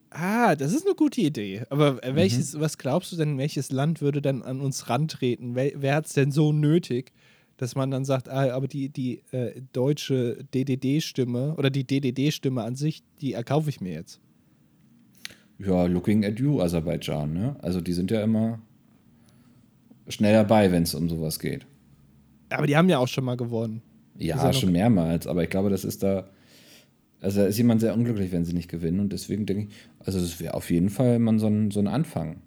[0.10, 1.64] Ah, das ist eine gute Idee.
[1.70, 2.62] Aber welches, mhm.
[2.62, 5.56] was glaubst du denn, welches Land würde dann an uns rantreten?
[5.56, 7.12] Wer, wer hat es denn so nötig,
[7.58, 12.76] dass man dann sagt, ah, aber die, die äh, deutsche DDD-Stimme oder die DDD-Stimme an
[12.76, 14.20] sich, die erkaufe ich mir jetzt.
[15.58, 17.56] Ja, looking at you, Aserbaidschan, ne?
[17.62, 18.60] Also die sind ja immer
[20.08, 21.66] schnell dabei, wenn es um sowas geht.
[22.50, 23.82] Aber die haben ja auch schon mal gewonnen.
[24.18, 26.30] Ja, ja schon mehrmals, aber ich glaube, das ist da.
[27.22, 29.00] Also da ist jemand sehr unglücklich, wenn sie nicht gewinnen.
[29.00, 29.70] Und deswegen denke ich,
[30.06, 32.42] also es wäre auf jeden Fall mal so ein, so ein Anfang.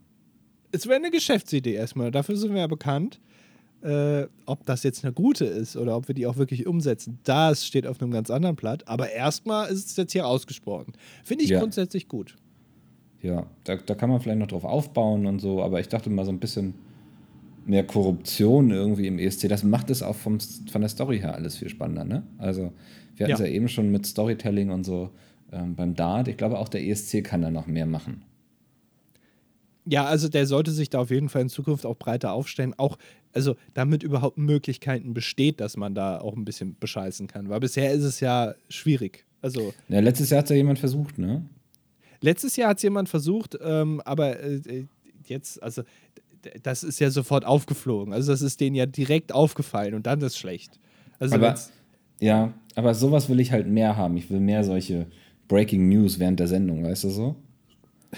[0.71, 2.11] Es wäre eine Geschäftsidee erstmal.
[2.11, 3.18] Dafür sind wir ja bekannt.
[3.83, 7.64] Äh, ob das jetzt eine gute ist oder ob wir die auch wirklich umsetzen, das
[7.64, 8.88] steht auf einem ganz anderen Blatt.
[8.88, 10.95] Aber erstmal ist es jetzt hier ausgesprochen.
[11.23, 11.61] Finde ich ja.
[11.61, 12.37] grundsätzlich gut.
[13.23, 16.25] Ja, da, da kann man vielleicht noch drauf aufbauen und so, aber ich dachte mal
[16.25, 16.75] so ein bisschen
[17.67, 21.59] mehr Korruption irgendwie im ESC, das macht es auch vom, von der Story her alles
[21.59, 22.23] viel spannender, ne?
[22.38, 22.73] Also,
[23.17, 23.47] wir hatten es ja.
[23.47, 25.11] ja eben schon mit Storytelling und so
[25.53, 26.29] ähm, beim Dart.
[26.29, 28.23] Ich glaube, auch der ESC kann da noch mehr machen.
[29.90, 32.98] Ja, also der sollte sich da auf jeden Fall in Zukunft auch breiter aufstellen, auch
[33.33, 37.92] also damit überhaupt Möglichkeiten besteht, dass man da auch ein bisschen bescheißen kann, weil bisher
[37.92, 39.24] ist es ja schwierig.
[39.40, 41.44] Also ja, letztes Jahr hat es ja jemand versucht, ne?
[42.20, 44.87] Letztes Jahr hat es jemand versucht, ähm, aber äh,
[45.24, 45.83] jetzt, also
[46.62, 48.12] das ist ja sofort aufgeflogen.
[48.12, 50.79] Also das ist denen ja direkt aufgefallen und dann ist es schlecht.
[51.18, 51.55] Also aber,
[52.20, 54.16] ja, aber sowas will ich halt mehr haben.
[54.16, 55.07] Ich will mehr solche
[55.46, 57.37] Breaking News während der Sendung, weißt du so?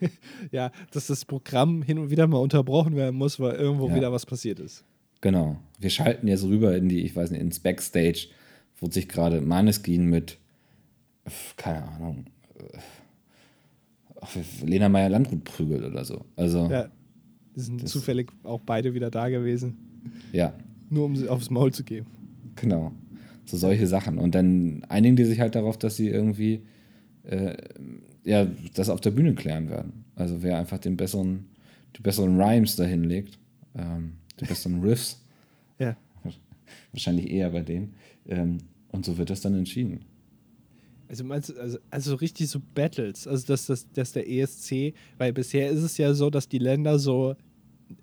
[0.52, 3.94] ja, dass das Programm hin und wieder mal unterbrochen werden muss, weil irgendwo ja.
[3.94, 4.84] wieder was passiert ist.
[5.20, 5.58] Genau.
[5.78, 8.28] Wir schalten jetzt rüber in die, ich weiß nicht, ins Backstage,
[8.78, 10.38] wo sich gerade Maneskin mit,
[11.56, 12.26] keine Ahnung,
[14.64, 16.24] Lena Meyer Landrut prügelt oder so.
[16.36, 16.68] Also.
[16.70, 16.90] Ja.
[17.54, 19.78] Die sind zufällig auch beide wieder da gewesen.
[20.32, 20.52] Ja.
[20.90, 22.06] Nur um sie aufs Maul zu geben.
[22.56, 22.92] Genau.
[23.46, 24.18] So solche Sachen.
[24.18, 26.62] Und dann einigen die sich halt darauf, dass sie irgendwie
[27.24, 27.56] äh,
[28.26, 30.04] ja, das auf der Bühne klären werden.
[30.16, 31.46] Also wer einfach den besseren,
[31.96, 33.38] die besseren Rhymes dahin legt,
[33.76, 35.24] ähm, die besseren Riffs.
[35.78, 35.96] ja.
[36.92, 37.94] Wahrscheinlich eher bei denen.
[38.26, 38.58] Ähm,
[38.90, 40.00] und so wird das dann entschieden.
[41.08, 45.70] Also meinst also, also richtig so Battles, also dass, dass, dass der ESC, weil bisher
[45.70, 47.36] ist es ja so, dass die Länder so,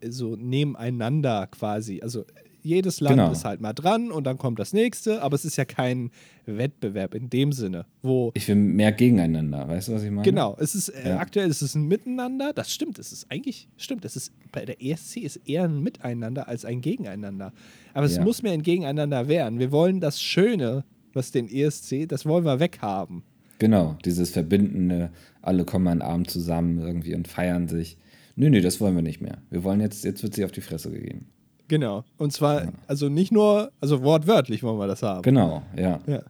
[0.08, 2.24] so nebeneinander quasi, also
[2.64, 3.32] jedes Land genau.
[3.32, 6.12] ist halt mal dran und dann kommt das nächste, aber es ist ja kein
[6.46, 8.32] Wettbewerb in dem Sinne, wo.
[8.34, 10.24] Ich will mehr gegeneinander, weißt du, was ich meine?
[10.24, 11.20] Genau, es ist äh, ja.
[11.20, 14.82] aktuell ist es ein Miteinander, das stimmt, es ist eigentlich, stimmt, es ist bei der
[14.82, 17.54] ESC ist eher ein Miteinander als ein Gegeneinander.
[17.94, 18.24] Aber es ja.
[18.24, 19.60] muss mehr ein Gegeneinander werden.
[19.60, 23.24] Wir wollen das Schöne was den ESC, das wollen wir weghaben.
[23.60, 27.98] Genau, dieses verbindende, alle kommen einen Abend zusammen irgendwie und feiern sich.
[28.36, 29.38] Nö, nö, das wollen wir nicht mehr.
[29.52, 31.28] Wir wollen jetzt, jetzt wird sie auf die Fresse gegeben.
[31.74, 32.04] Genau.
[32.20, 35.24] Und zwar, also nicht nur, also wortwörtlich wollen wir das haben.
[35.24, 36.00] Genau, ja.
[36.06, 36.22] ja.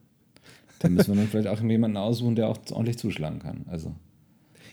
[0.79, 3.65] Dann müssen wir dann vielleicht auch jemanden aussuchen, der auch ordentlich zuschlagen kann.
[3.69, 3.93] Also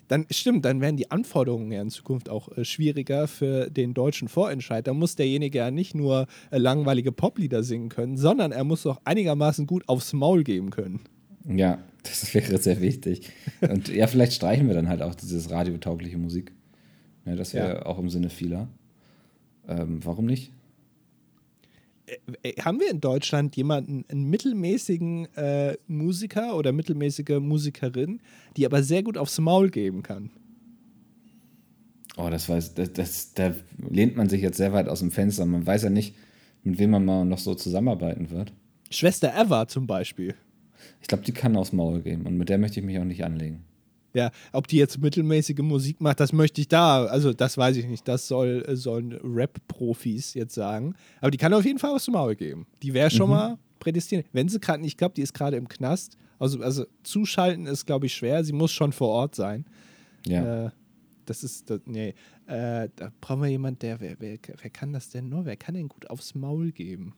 [0.06, 4.28] dann stimmt, dann werden die Anforderungen ja in Zukunft auch äh, schwieriger für den deutschen
[4.28, 4.86] Vorentscheid.
[4.86, 9.00] Da muss derjenige ja nicht nur äh, langweilige Poplieder singen können, sondern er muss auch
[9.04, 11.00] einigermaßen gut aufs Maul geben können.
[11.48, 13.28] Ja, das wäre sehr wichtig.
[13.60, 16.52] Und ja, vielleicht streichen wir dann halt auch dieses radiotaugliche Musik.
[17.24, 17.86] Ja, das wäre ja.
[17.86, 18.68] auch im Sinne vieler.
[19.70, 20.52] Ähm, warum nicht?
[22.42, 28.20] Äh, äh, haben wir in Deutschland jemanden, einen mittelmäßigen äh, Musiker oder mittelmäßige Musikerin,
[28.56, 30.30] die aber sehr gut aufs Maul geben kann?
[32.16, 33.54] Oh, das weiß, das, das, da
[33.88, 35.46] lehnt man sich jetzt sehr weit aus dem Fenster.
[35.46, 36.14] Man weiß ja nicht,
[36.64, 38.52] mit wem man mal noch so zusammenarbeiten wird.
[38.90, 40.34] Schwester Eva zum Beispiel.
[41.00, 43.24] Ich glaube, die kann aufs Maul geben und mit der möchte ich mich auch nicht
[43.24, 43.64] anlegen.
[44.12, 47.86] Ja, ob die jetzt mittelmäßige Musik macht, das möchte ich da, also das weiß ich
[47.86, 48.08] nicht.
[48.08, 50.94] Das soll, äh, sollen Rap-Profis jetzt sagen.
[51.20, 52.66] Aber die kann auf jeden Fall was zum Maul geben.
[52.82, 53.36] Die wäre schon mhm.
[53.36, 54.26] mal prädestiniert.
[54.32, 56.16] Wenn sie gerade, ich glaube, die ist gerade im Knast.
[56.38, 58.42] Also, also zuschalten ist, glaube ich, schwer.
[58.44, 59.64] Sie muss schon vor Ort sein.
[60.26, 60.66] Ja.
[60.66, 60.70] Äh,
[61.26, 62.14] das ist, das, nee,
[62.46, 65.44] äh, da brauchen wir jemanden, der, wer, wer, wer kann das denn nur?
[65.44, 67.14] Wer kann denn gut aufs Maul geben?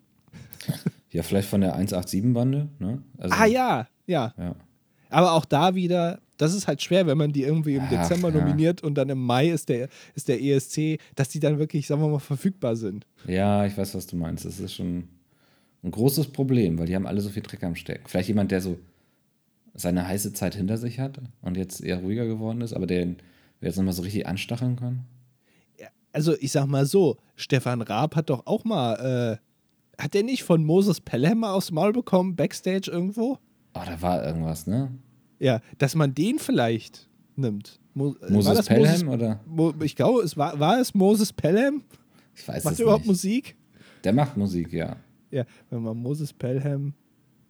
[1.11, 3.03] Ja, vielleicht von der 187-Bande, ne?
[3.19, 4.35] Also, ah ja, ja.
[4.39, 4.57] Ja.
[5.13, 8.33] Aber auch da wieder, das ist halt schwer, wenn man die irgendwie im Ach, Dezember
[8.33, 8.41] ja.
[8.41, 12.03] nominiert und dann im Mai ist der, ist der ESC, dass die dann wirklich, sagen
[12.03, 13.07] wir mal, verfügbar sind.
[13.27, 14.45] Ja, ich weiß, was du meinst.
[14.45, 15.09] Das ist schon
[15.85, 18.05] ein großes Problem, weil die haben alle so viel Dreck am Stecken.
[18.07, 18.79] Vielleicht jemand, der so
[19.75, 23.15] seine heiße Zeit hinter sich hat und jetzt eher ruhiger geworden ist, aber der
[23.61, 25.05] jetzt nochmal so richtig anstacheln kann.
[25.79, 30.25] Ja, also ich sag mal so, Stefan Raab hat doch auch mal, äh, hat der
[30.25, 33.39] nicht von Moses Pelham aufs Maul bekommen, Backstage irgendwo?
[33.75, 34.93] Oh, da war irgendwas, ne?
[35.39, 37.81] Ja, dass man den vielleicht nimmt.
[37.95, 39.41] Mo äh, Moses Pelham oder?
[39.47, 41.83] Mo ich glaube, es war, war es Moses Pelham?
[42.35, 43.09] Ich weiß macht es er überhaupt nicht.
[43.09, 43.57] Musik?
[44.05, 44.97] Der macht Musik, ja.
[45.31, 46.95] Ja, wenn man Moses Pelham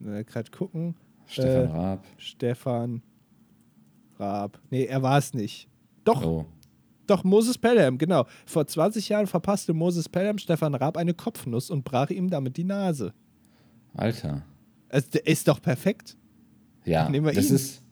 [0.00, 0.94] äh, gerade gucken.
[1.26, 2.06] Stefan äh, Raab.
[2.16, 3.02] Stefan
[4.18, 4.61] Raab.
[4.70, 5.68] Nee, er war es nicht.
[6.04, 6.24] Doch.
[6.24, 6.46] Oh.
[7.06, 8.26] Doch, Moses Pelham, genau.
[8.46, 12.64] Vor 20 Jahren verpasste Moses Pelham Stefan Raab eine Kopfnuss und brach ihm damit die
[12.64, 13.12] Nase.
[13.94, 14.42] Alter.
[14.92, 16.16] Also, der ist doch perfekt.
[16.85, 17.57] Ja, das ihn.
[17.57, 17.83] ist,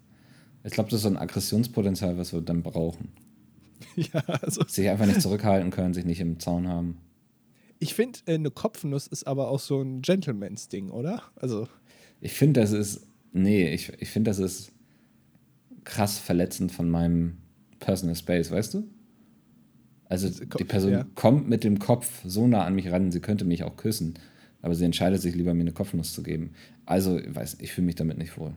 [0.65, 3.09] ich glaube, das ist so ein Aggressionspotenzial, was wir dann brauchen.
[3.97, 4.65] ja, also.
[4.67, 6.99] Sich einfach nicht zurückhalten können, sich nicht im Zaun haben.
[7.79, 11.23] Ich finde, äh, eine Kopfnuss ist aber auch so ein Gentlemans-Ding, oder?
[11.37, 11.67] Also.
[12.21, 14.73] Ich finde, das ist, nee, ich, ich finde, das ist
[15.85, 17.39] krass verletzend von meinem
[17.79, 18.85] Personal Space, weißt du?
[20.11, 21.07] Also die Person ja.
[21.15, 24.15] kommt mit dem Kopf so nah an mich ran, sie könnte mich auch küssen,
[24.63, 26.53] aber sie entscheidet sich lieber, mir eine Kopfnuss zu geben.
[26.87, 28.55] Also, ich weiß, ich fühle mich damit nicht wohl.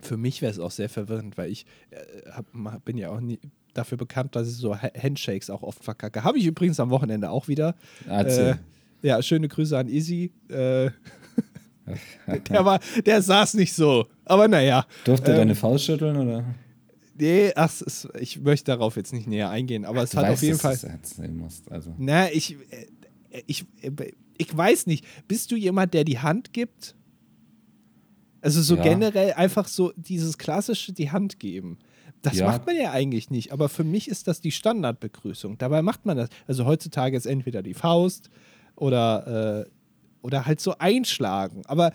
[0.00, 2.46] Für mich wäre es auch sehr verwirrend, weil ich äh, hab,
[2.84, 3.38] bin ja auch nie
[3.74, 6.24] dafür bekannt, dass ich so Handshakes auch oft verkacke.
[6.24, 7.74] Habe ich übrigens am Wochenende auch wieder.
[8.08, 8.54] Äh,
[9.02, 10.32] ja, schöne Grüße an Izzy.
[10.48, 10.90] Äh,
[12.50, 14.06] der, war, der saß nicht so.
[14.24, 14.86] Aber naja.
[15.04, 16.44] Durfte ähm, deine Faust schütteln oder?
[17.16, 17.72] Nee, ach,
[18.20, 20.78] ich möchte darauf jetzt nicht näher eingehen, aber ach, es hat weißt, auf jeden Fall.
[21.30, 21.94] Musst, also.
[21.98, 23.90] Na, ich, äh, ich, äh,
[24.38, 25.04] ich weiß nicht.
[25.26, 26.94] Bist du jemand, der die Hand gibt?
[28.40, 28.82] Also so ja.
[28.82, 31.78] generell einfach so dieses klassische die Hand geben.
[32.22, 32.46] Das ja.
[32.46, 35.58] macht man ja eigentlich nicht, aber für mich ist das die Standardbegrüßung.
[35.58, 36.30] Dabei macht man das.
[36.46, 38.30] Also heutzutage ist entweder die Faust
[38.74, 39.70] oder, äh,
[40.22, 41.62] oder halt so einschlagen.
[41.66, 41.92] Aber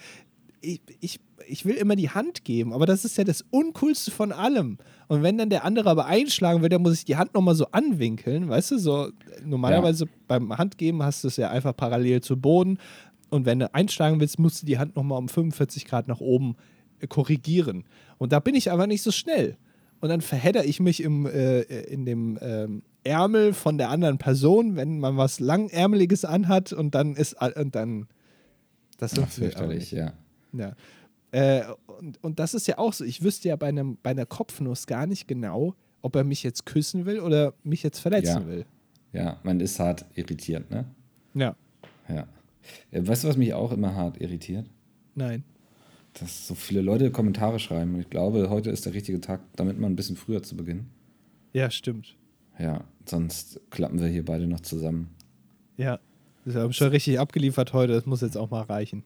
[0.63, 4.31] ich, ich, ich will immer die Hand geben, aber das ist ja das Uncoolste von
[4.31, 4.77] allem.
[5.07, 7.67] Und wenn dann der andere aber einschlagen will, dann muss ich die Hand nochmal so
[7.71, 9.09] anwinkeln, weißt du, so
[9.43, 10.11] normalerweise ja.
[10.27, 12.79] beim Handgeben hast du es ja einfach parallel zu Boden
[13.29, 16.55] und wenn du einschlagen willst, musst du die Hand nochmal um 45 Grad nach oben
[16.99, 17.83] äh, korrigieren.
[18.19, 19.57] Und da bin ich aber nicht so schnell.
[20.01, 24.75] Und dann verhedder ich mich im, äh, in dem ähm, Ärmel von der anderen Person,
[24.75, 28.07] wenn man was Langärmeliges anhat und dann ist und dann
[28.99, 30.13] das ist fürchterlich, ja.
[30.53, 30.75] Ja.
[31.31, 31.63] Äh,
[31.99, 33.03] und, und das ist ja auch so.
[33.03, 36.65] Ich wüsste ja bei, einem, bei einer Kopfnuss gar nicht genau, ob er mich jetzt
[36.65, 38.47] küssen will oder mich jetzt verletzen ja.
[38.47, 38.65] will.
[39.13, 40.85] Ja, man ist hart irritiert, ne?
[41.33, 41.55] Ja.
[42.07, 42.27] Ja.
[42.91, 44.69] Äh, weißt du, was mich auch immer hart irritiert?
[45.15, 45.43] Nein.
[46.13, 47.95] Dass so viele Leute Kommentare schreiben.
[47.95, 50.89] Und ich glaube, heute ist der richtige Tag, damit mal ein bisschen früher zu beginnen.
[51.53, 52.15] Ja, stimmt.
[52.59, 55.09] Ja, sonst klappen wir hier beide noch zusammen.
[55.77, 55.99] Ja,
[56.45, 57.93] wir haben schon richtig abgeliefert heute.
[57.93, 59.03] Das muss jetzt auch mal reichen.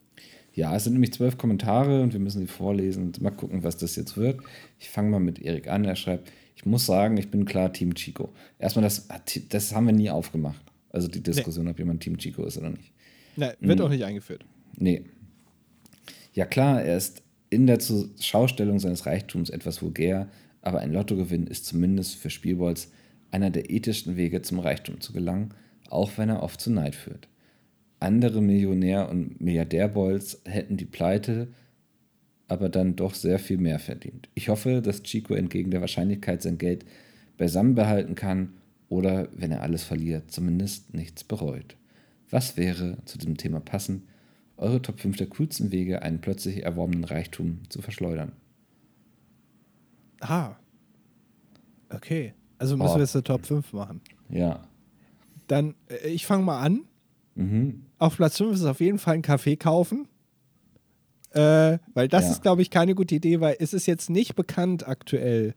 [0.58, 3.76] Ja, es sind nämlich zwölf Kommentare und wir müssen sie vorlesen und mal gucken, was
[3.76, 4.40] das jetzt wird.
[4.80, 5.84] Ich fange mal mit Erik an.
[5.84, 8.32] Er schreibt: Ich muss sagen, ich bin klar Team Chico.
[8.58, 9.06] Erstmal, das,
[9.50, 10.60] das haben wir nie aufgemacht.
[10.90, 11.70] Also die Diskussion, nee.
[11.70, 12.90] ob jemand Team Chico ist oder nicht.
[13.36, 13.86] Nein, wird hm.
[13.86, 14.44] auch nicht eingeführt.
[14.76, 15.04] Nee.
[16.34, 17.78] Ja, klar, er ist in der
[18.20, 20.28] Schaustellung seines Reichtums etwas vulgär,
[20.60, 22.90] aber ein Lottogewinn ist zumindest für Spielballs
[23.30, 25.54] einer der ethischsten Wege zum Reichtum zu gelangen,
[25.88, 27.28] auch wenn er oft zu Neid führt.
[28.00, 31.48] Andere Millionär- und Milliardärbolls hätten die Pleite
[32.48, 34.28] aber dann doch sehr viel mehr verdient.
[34.34, 36.86] Ich hoffe, dass Chico entgegen der Wahrscheinlichkeit sein Geld
[37.36, 38.54] beisammen behalten kann
[38.88, 41.76] oder, wenn er alles verliert, zumindest nichts bereut.
[42.30, 44.02] Was wäre zu diesem Thema passend,
[44.56, 48.32] eure Top 5 der coolsten Wege, einen plötzlich erworbenen Reichtum zu verschleudern?
[50.20, 50.56] Ah.
[51.90, 52.32] Okay.
[52.58, 52.94] Also müssen oh.
[52.96, 54.00] wir jetzt eine Top 5 machen.
[54.30, 54.66] Ja.
[55.46, 56.84] Dann, äh, ich fange mal an.
[57.38, 57.84] Mhm.
[57.98, 60.08] Auf Platz 5 ist auf jeden Fall ein Kaffee kaufen.
[61.30, 62.30] Äh, weil das ja.
[62.32, 65.54] ist, glaube ich, keine gute Idee, weil es ist jetzt nicht bekannt aktuell,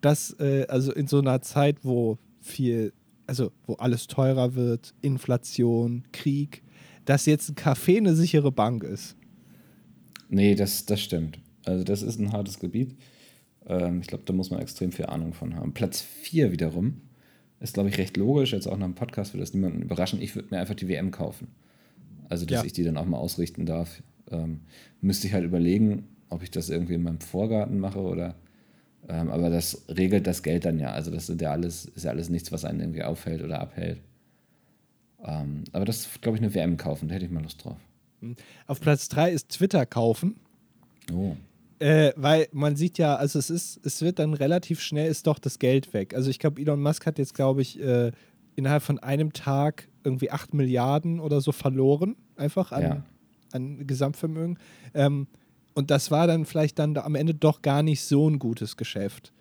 [0.00, 2.92] dass, äh, also in so einer Zeit, wo viel,
[3.26, 6.62] also wo alles teurer wird, Inflation, Krieg,
[7.04, 9.16] dass jetzt ein Kaffee eine sichere Bank ist.
[10.28, 11.40] Nee, das, das stimmt.
[11.64, 12.96] Also das ist ein hartes Gebiet.
[13.66, 15.74] Ähm, ich glaube, da muss man extrem viel Ahnung von haben.
[15.74, 17.02] Platz 4 wiederum
[17.60, 18.52] ist, glaube ich, recht logisch.
[18.52, 20.20] Jetzt auch nach dem Podcast wird das niemanden überraschen.
[20.22, 21.48] Ich würde mir einfach die WM kaufen.
[22.28, 22.64] Also, dass ja.
[22.64, 24.02] ich die dann auch mal ausrichten darf.
[24.30, 24.60] Ähm,
[25.00, 28.34] müsste ich halt überlegen, ob ich das irgendwie in meinem Vorgarten mache oder.
[29.08, 30.92] Ähm, aber das regelt das Geld dann ja.
[30.92, 34.00] Also, das sind ja alles, ist ja alles nichts, was einen irgendwie auffällt oder abhält.
[35.24, 37.08] Ähm, aber das glaube ich, eine WM kaufen.
[37.08, 37.78] Da hätte ich mal Lust drauf.
[38.66, 40.36] Auf Platz 3 ist Twitter kaufen.
[41.12, 41.36] Oh.
[41.80, 45.38] Äh, weil man sieht ja, also es ist, es wird dann relativ schnell ist doch
[45.38, 46.14] das Geld weg.
[46.14, 48.10] Also ich glaube, Elon Musk hat jetzt, glaube ich, äh,
[48.56, 53.04] innerhalb von einem Tag irgendwie 8 Milliarden oder so verloren, einfach an, ja.
[53.52, 54.58] an Gesamtvermögen.
[54.94, 55.28] Ähm,
[55.74, 59.32] und das war dann vielleicht dann am Ende doch gar nicht so ein gutes Geschäft.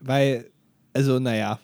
[0.00, 0.50] Weil,
[0.94, 1.60] also naja,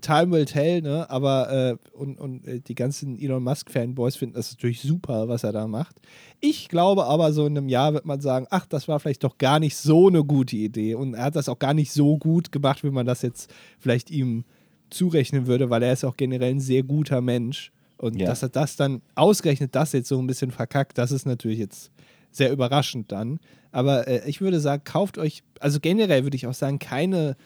[0.00, 1.10] Time will tell, ne?
[1.10, 5.52] Aber äh, und, und äh, die ganzen Elon Musk-Fanboys finden das natürlich super, was er
[5.52, 5.96] da macht.
[6.40, 9.38] Ich glaube aber, so in einem Jahr wird man sagen, ach, das war vielleicht doch
[9.38, 10.94] gar nicht so eine gute Idee.
[10.94, 14.10] Und er hat das auch gar nicht so gut gemacht, wie man das jetzt vielleicht
[14.10, 14.44] ihm
[14.90, 17.72] zurechnen würde, weil er ist auch generell ein sehr guter Mensch.
[17.98, 18.26] Und ja.
[18.26, 21.90] dass er das dann ausgerechnet das jetzt so ein bisschen verkackt, das ist natürlich jetzt
[22.30, 23.40] sehr überraschend dann.
[23.72, 27.36] Aber äh, ich würde sagen, kauft euch, also generell würde ich auch sagen, keine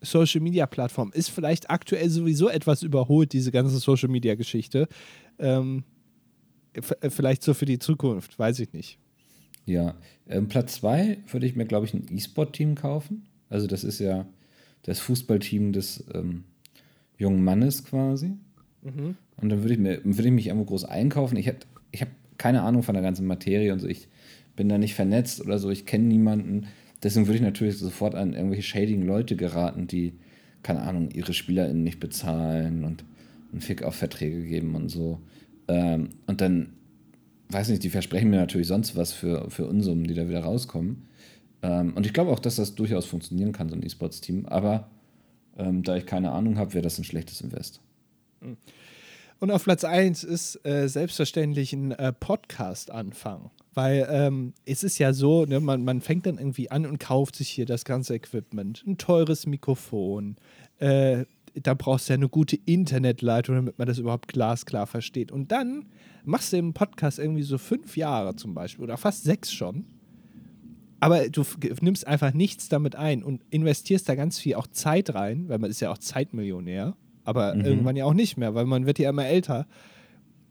[0.00, 1.10] Social Media Plattform.
[1.12, 4.88] Ist vielleicht aktuell sowieso etwas überholt, diese ganze Social Media Geschichte.
[5.38, 5.84] Ähm,
[6.74, 8.98] äh, vielleicht so für die Zukunft, weiß ich nicht.
[9.64, 9.96] Ja,
[10.28, 13.26] ähm, Platz zwei würde ich mir, glaube ich, ein E-Sport-Team kaufen.
[13.48, 14.26] Also, das ist ja
[14.82, 16.44] das Fußballteam des ähm,
[17.18, 18.34] jungen Mannes quasi.
[18.82, 19.16] Mhm.
[19.38, 21.36] Und dann würde ich, mir, würde ich mich irgendwo groß einkaufen.
[21.36, 21.52] Ich,
[21.90, 23.88] ich habe keine Ahnung von der ganzen Materie und so.
[23.88, 24.08] Ich
[24.54, 25.70] bin da nicht vernetzt oder so.
[25.70, 26.66] Ich kenne niemanden.
[27.02, 30.14] Deswegen würde ich natürlich sofort an irgendwelche shadigen Leute geraten, die,
[30.62, 33.04] keine Ahnung, ihre SpielerInnen nicht bezahlen und
[33.52, 35.20] einen Fick auf Verträge geben und so.
[35.68, 36.72] Ähm, und dann,
[37.50, 41.06] weiß nicht, die versprechen mir natürlich sonst was für, für Unsummen, die da wieder rauskommen.
[41.62, 44.46] Ähm, und ich glaube auch, dass das durchaus funktionieren kann, so ein E-Sports-Team.
[44.46, 44.90] Aber
[45.58, 47.80] ähm, da ich keine Ahnung habe, wäre das ein schlechtes Invest.
[49.38, 53.50] Und auf Platz 1 ist äh, selbstverständlich ein äh, Podcast-Anfang.
[53.76, 57.36] Weil ähm, es ist ja so, ne, man, man fängt dann irgendwie an und kauft
[57.36, 58.82] sich hier das ganze Equipment.
[58.86, 60.36] Ein teures Mikrofon.
[60.78, 61.26] Äh,
[61.62, 65.30] da brauchst du ja eine gute Internetleitung, damit man das überhaupt glasklar versteht.
[65.30, 65.90] Und dann
[66.24, 69.84] machst du im Podcast irgendwie so fünf Jahre zum Beispiel oder fast sechs schon.
[70.98, 71.44] Aber du
[71.82, 75.68] nimmst einfach nichts damit ein und investierst da ganz viel auch Zeit rein, weil man
[75.70, 77.60] ist ja auch Zeitmillionär, aber mhm.
[77.66, 79.66] irgendwann ja auch nicht mehr, weil man wird ja immer älter.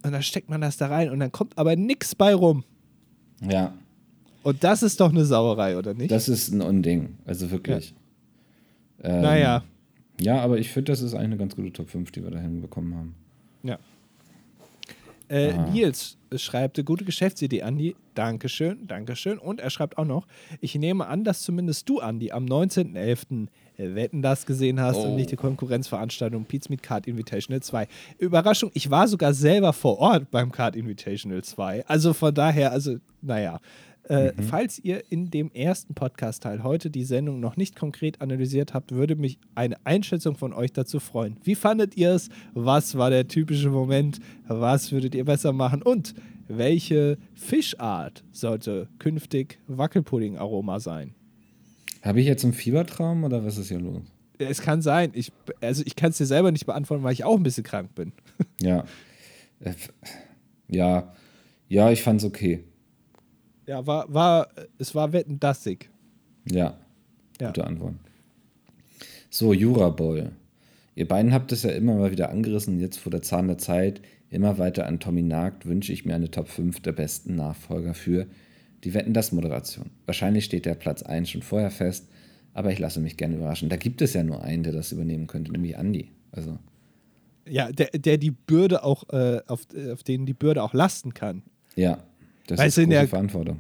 [0.04, 2.64] Und dann steckt man das da rein und dann kommt aber nichts bei rum.
[3.42, 3.74] Ja.
[4.44, 6.12] Und das ist doch eine Sauerei, oder nicht?
[6.12, 7.96] Das ist ein Unding, also wirklich.
[9.04, 9.10] Ja.
[9.10, 9.64] Ähm, naja.
[10.20, 12.40] Ja, aber ich finde, das ist eigentlich eine ganz gute Top 5, die wir da
[12.40, 13.16] hinbekommen haben.
[13.64, 13.80] Ja.
[15.30, 17.96] Äh, Nils schreibt, gute Geschäftsidee, Andi.
[18.14, 19.38] Dankeschön, Dankeschön.
[19.38, 20.28] Und er schreibt auch noch,
[20.62, 23.48] ich nehme an, dass zumindest du, Andi, am 19.11.
[23.78, 25.04] Wetten das gesehen hast oh.
[25.04, 27.88] und nicht die Konkurrenzveranstaltung Pizza Meet Card Invitational 2.
[28.20, 31.86] Überraschung, ich war sogar selber vor Ort beim Card Invitational 2.
[31.86, 33.60] Also von daher, also naja,
[34.10, 34.44] äh, mhm.
[34.44, 39.16] Falls ihr in dem ersten Podcast-Teil heute die Sendung noch nicht konkret analysiert habt, würde
[39.16, 41.38] mich eine Einschätzung von euch dazu freuen.
[41.44, 42.30] Wie fandet ihr es?
[42.54, 44.20] Was war der typische Moment?
[44.48, 45.82] Was würdet ihr besser machen?
[45.82, 46.14] Und
[46.48, 51.16] welche Fischart sollte künftig Wackelpudding-Aroma sein?
[52.04, 54.04] Habe ich jetzt einen Fiebertraum oder was ist hier los?
[54.38, 55.12] Es kann sein.
[55.14, 55.32] Ich,
[55.62, 58.12] also ich kann es dir selber nicht beantworten, weil ich auch ein bisschen krank bin.
[58.62, 58.86] Ja.
[59.62, 59.74] Äh,
[60.68, 61.14] ja.
[61.68, 62.64] Ja, ich fand es okay.
[63.68, 65.90] Ja, war, war, es war wetten dassig.
[66.50, 66.78] Ja,
[67.40, 67.48] ja.
[67.48, 67.96] Gute Antwort.
[69.30, 70.30] So, Jura Boy.
[70.96, 74.02] Ihr beiden habt es ja immer mal wieder angerissen, jetzt vor der Zahn der Zeit,
[74.30, 78.28] immer weiter an Tommy Nagt wünsche ich mir eine Top 5 der besten Nachfolger für
[78.84, 79.90] die Wetten das Moderation.
[80.06, 82.08] Wahrscheinlich steht der Platz 1 schon vorher fest,
[82.54, 83.68] aber ich lasse mich gerne überraschen.
[83.68, 86.12] Da gibt es ja nur einen, der das übernehmen könnte, nämlich Andy.
[86.32, 86.58] Also.
[87.48, 91.44] Ja, der, der die Bürde auch, äh, auf, auf denen die Bürde auch lasten kann.
[91.76, 92.04] Ja,
[92.48, 93.60] das Weil ist große ja, Verantwortung.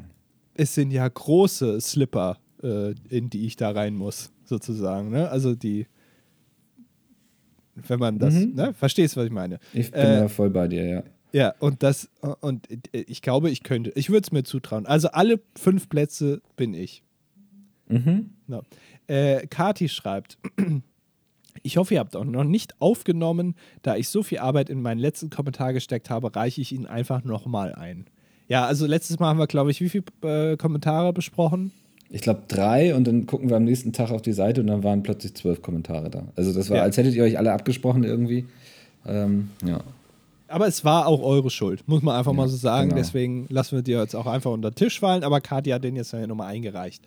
[0.54, 5.10] Es sind ja große Slipper, äh, in die ich da rein muss, sozusagen.
[5.10, 5.30] Ne?
[5.30, 5.88] Also die,
[7.76, 8.54] wenn man das, mhm.
[8.56, 8.74] ne?
[8.74, 9.60] verstehst, was ich meine.
[9.74, 11.04] Ich bin äh, da voll bei dir, ja.
[11.32, 12.10] Ja, und das,
[12.40, 14.86] und ich glaube, ich könnte, ich würde es mir zutrauen.
[14.86, 17.04] Also alle fünf Plätze bin ich.
[17.90, 18.30] Mhm.
[18.48, 18.62] No.
[19.08, 20.38] Äh, Kati schreibt,
[21.64, 23.56] ich hoffe, ihr habt auch noch nicht aufgenommen.
[23.82, 27.26] Da ich so viel Arbeit in meinen letzten Kommentar gesteckt habe, reiche ich ihn einfach
[27.26, 28.06] nochmal ein.
[28.48, 31.72] Ja, also letztes Mal haben wir, glaube ich, wie viele äh, Kommentare besprochen?
[32.10, 34.84] Ich glaube drei und dann gucken wir am nächsten Tag auf die Seite und dann
[34.84, 36.24] waren plötzlich zwölf Kommentare da.
[36.36, 36.84] Also das war, ja.
[36.84, 38.46] als hättet ihr euch alle abgesprochen irgendwie.
[39.08, 39.80] Ähm, ja.
[40.48, 42.90] Aber es war auch eure Schuld, muss man einfach ja, mal so sagen.
[42.90, 43.02] Genau.
[43.02, 45.24] Deswegen lassen wir dir jetzt auch einfach unter den Tisch fallen.
[45.24, 47.04] Aber Katja hat den jetzt nochmal eingereicht.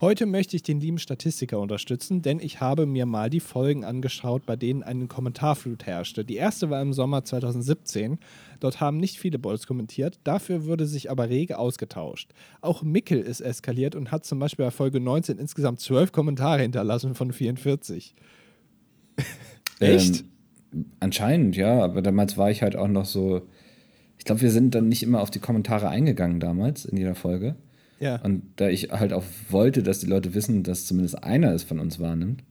[0.00, 4.44] Heute möchte ich den lieben Statistiker unterstützen, denn ich habe mir mal die Folgen angeschaut,
[4.44, 6.24] bei denen eine Kommentarflut herrschte.
[6.24, 8.18] Die erste war im Sommer 2017.
[8.60, 12.32] Dort haben nicht viele Bolts kommentiert, dafür wurde sich aber rege ausgetauscht.
[12.60, 17.14] Auch Mickel ist eskaliert und hat zum Beispiel bei Folge 19 insgesamt 12 Kommentare hinterlassen
[17.14, 18.14] von 44.
[19.80, 20.24] Echt?
[20.74, 23.42] Ähm, anscheinend, ja, aber damals war ich halt auch noch so.
[24.18, 27.54] Ich glaube, wir sind dann nicht immer auf die Kommentare eingegangen damals in jeder Folge.
[28.00, 28.16] Ja.
[28.16, 31.78] Und da ich halt auch wollte, dass die Leute wissen, dass zumindest einer es von
[31.78, 32.42] uns wahrnimmt,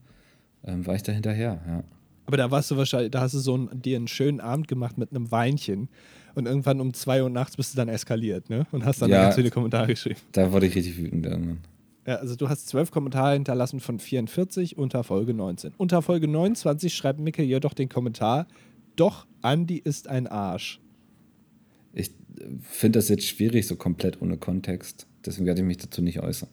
[0.64, 1.84] ähm, war ich da hinterher, ja.
[2.26, 4.96] Aber da warst du wahrscheinlich, da hast du so einen, dir einen schönen Abend gemacht
[4.96, 5.88] mit einem Weinchen
[6.34, 8.66] und irgendwann um zwei Uhr nachts bist du dann eskaliert, ne?
[8.72, 10.20] Und hast dann ja, ganz viele Kommentare geschrieben.
[10.32, 11.58] Da wurde ich richtig wütend irgendwann.
[12.06, 15.72] Ja, also du hast zwölf Kommentare hinterlassen von 44 unter Folge 19.
[15.76, 18.46] Unter Folge 29 schreibt Mikkel jedoch den Kommentar,
[18.96, 20.80] doch, Andi ist ein Arsch.
[21.92, 22.10] Ich
[22.62, 25.06] finde das jetzt schwierig, so komplett ohne Kontext.
[25.24, 26.48] Deswegen werde ich mich dazu nicht äußern.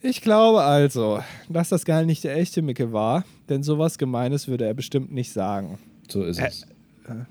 [0.00, 4.64] Ich glaube also, dass das gar nicht der echte Micke war, denn sowas Gemeines würde
[4.64, 5.78] er bestimmt nicht sagen.
[6.08, 6.62] So ist es.
[7.06, 7.24] Äh,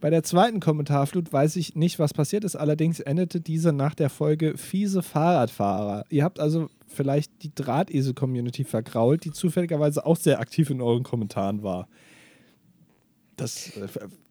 [0.00, 4.10] bei der zweiten Kommentarflut weiß ich nicht, was passiert ist, allerdings endete diese nach der
[4.10, 6.04] Folge fiese Fahrradfahrer.
[6.08, 11.64] Ihr habt also vielleicht die Drahtesel-Community vergrault, die zufälligerweise auch sehr aktiv in euren Kommentaren
[11.64, 11.88] war.
[13.36, 13.88] Das, äh,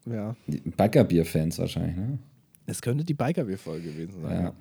[0.10, 0.36] ja.
[0.78, 2.20] Baggerbier-Fans wahrscheinlich, ne?
[2.66, 4.44] Es könnte die Bikerbier-Folge gewesen sein.
[4.44, 4.54] Ja.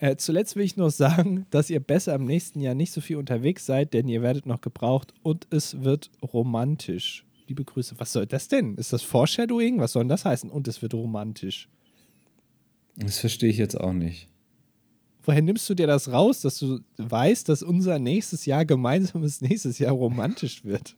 [0.00, 3.16] Äh, zuletzt will ich nur sagen, dass ihr besser im nächsten Jahr nicht so viel
[3.16, 7.24] unterwegs seid, denn ihr werdet noch gebraucht und es wird romantisch.
[7.48, 7.94] Liebe Grüße.
[7.98, 8.74] Was soll das denn?
[8.76, 9.80] Ist das Foreshadowing?
[9.80, 10.50] Was soll denn das heißen?
[10.50, 11.68] Und es wird romantisch.
[12.96, 14.28] Das verstehe ich jetzt auch nicht.
[15.22, 19.78] Woher nimmst du dir das raus, dass du weißt, dass unser nächstes Jahr gemeinsames nächstes
[19.78, 20.96] Jahr romantisch wird?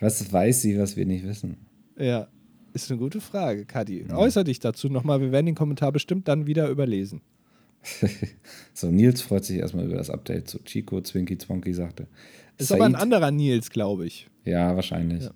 [0.00, 1.56] Was weiß sie, was wir nicht wissen?
[1.96, 2.28] Ja,
[2.74, 4.04] ist eine gute Frage, Kadi.
[4.08, 4.16] Ja.
[4.16, 5.20] Äußer dich dazu nochmal.
[5.20, 7.22] Wir werden den Kommentar bestimmt dann wieder überlesen.
[8.74, 12.06] so, Nils freut sich erstmal über das Update zu Chico, Zwinky, Zwonky sagte.
[12.58, 14.28] Ist Said, aber ein anderer Nils, glaube ich.
[14.44, 15.24] Ja, wahrscheinlich.
[15.24, 15.30] Ja.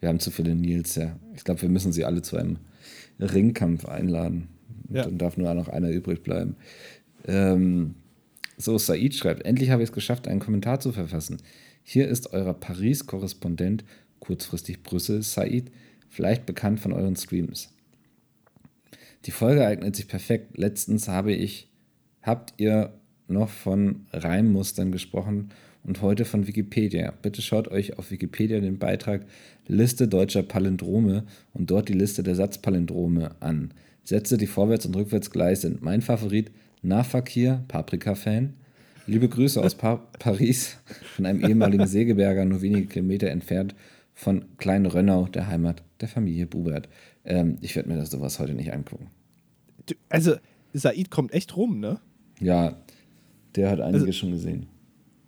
[0.00, 1.18] Wir haben zu viele Nils, ja.
[1.34, 2.58] Ich glaube, wir müssen sie alle zu einem
[3.18, 4.48] Ringkampf einladen.
[4.88, 5.04] Und ja.
[5.04, 6.56] dann darf nur noch einer übrig bleiben.
[7.26, 7.94] Ähm,
[8.56, 11.38] so, Said schreibt: Endlich habe ich es geschafft, einen Kommentar zu verfassen.
[11.82, 13.84] Hier ist euer Paris-Korrespondent,
[14.20, 15.70] kurzfristig Brüssel, Said,
[16.08, 17.70] vielleicht bekannt von euren Streams.
[19.24, 20.56] Die Folge eignet sich perfekt.
[20.56, 21.68] Letztens habe ich,
[22.22, 22.92] habt ihr
[23.26, 25.50] noch von Reimmustern gesprochen
[25.84, 27.12] und heute von Wikipedia.
[27.22, 29.26] Bitte schaut euch auf Wikipedia den Beitrag
[29.66, 33.72] Liste deutscher Palindrome und dort die Liste der Satzpalindrome an.
[34.04, 35.82] Sätze, die vorwärts und rückwärts gleich sind.
[35.82, 36.50] Mein Favorit,
[36.82, 38.54] Nahverkehr, Paprika-Fan.
[39.06, 40.78] Liebe Grüße aus pa Paris
[41.14, 43.74] von einem ehemaligen Segeberger, nur wenige Kilometer entfernt
[44.18, 46.88] von Klein Rönnau, der Heimat der Familie Bubert.
[47.24, 49.10] Ähm, ich werde mir das sowas heute nicht angucken.
[50.08, 50.34] Also,
[50.72, 52.00] Said kommt echt rum, ne?
[52.40, 52.76] Ja,
[53.54, 54.66] der hat einige also, schon gesehen.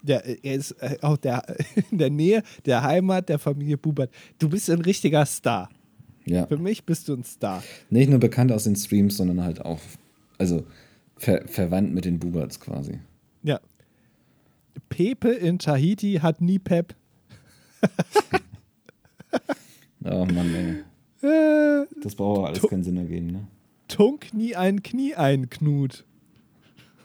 [0.02, 1.44] Der, er ist äh, auch der,
[1.92, 4.10] in der Nähe der Heimat der Familie Bubert.
[4.40, 5.70] Du bist ein richtiger Star.
[6.26, 6.48] Ja.
[6.48, 7.62] Für mich bist du ein Star.
[7.90, 9.78] Nicht nur bekannt aus den Streams, sondern halt auch,
[10.36, 10.66] also
[11.16, 12.98] ver verwandt mit den Buberts quasi.
[13.44, 13.60] Ja.
[14.88, 16.96] Pepe in Tahiti hat nie Pep.
[20.04, 20.84] oh Mann, ey.
[21.22, 23.46] Äh, das braucht aber alles keinen Sinn ergeben, ne?
[23.88, 26.04] Tunk nie ein Knie ein, Knut.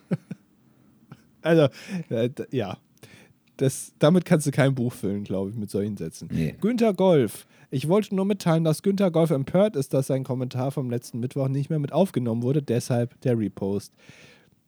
[1.41, 1.67] also,
[2.09, 2.77] äh, ja.
[3.57, 6.27] Das, damit kannst du kein Buch füllen, glaube ich, mit solchen Sätzen.
[6.31, 6.55] Nee.
[6.59, 7.47] Günther Golf.
[7.71, 11.47] Ich wollte nur mitteilen, dass Günther Golf empört ist, dass sein Kommentar vom letzten Mittwoch
[11.47, 13.93] nicht mehr mit aufgenommen wurde, deshalb der Repost.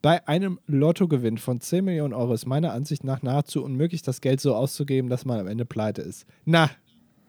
[0.00, 4.40] Bei einem Lottogewinn von 10 Millionen Euro ist meiner Ansicht nach nahezu unmöglich, das Geld
[4.40, 6.24] so auszugeben, dass man am Ende pleite ist.
[6.44, 6.70] Na,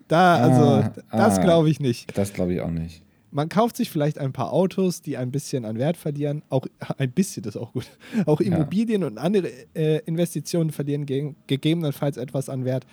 [0.09, 2.17] da, also, ah, das ah, glaube ich nicht.
[2.17, 5.65] Das glaube ich auch nicht man kauft sich vielleicht ein paar Autos, die ein bisschen
[5.65, 6.43] an Wert verlieren.
[6.49, 6.65] Auch
[6.97, 7.85] ein bisschen ist auch gut.
[8.25, 9.07] Auch Immobilien ja.
[9.07, 12.85] und andere äh, Investitionen verlieren ge gegebenenfalls etwas an Wert.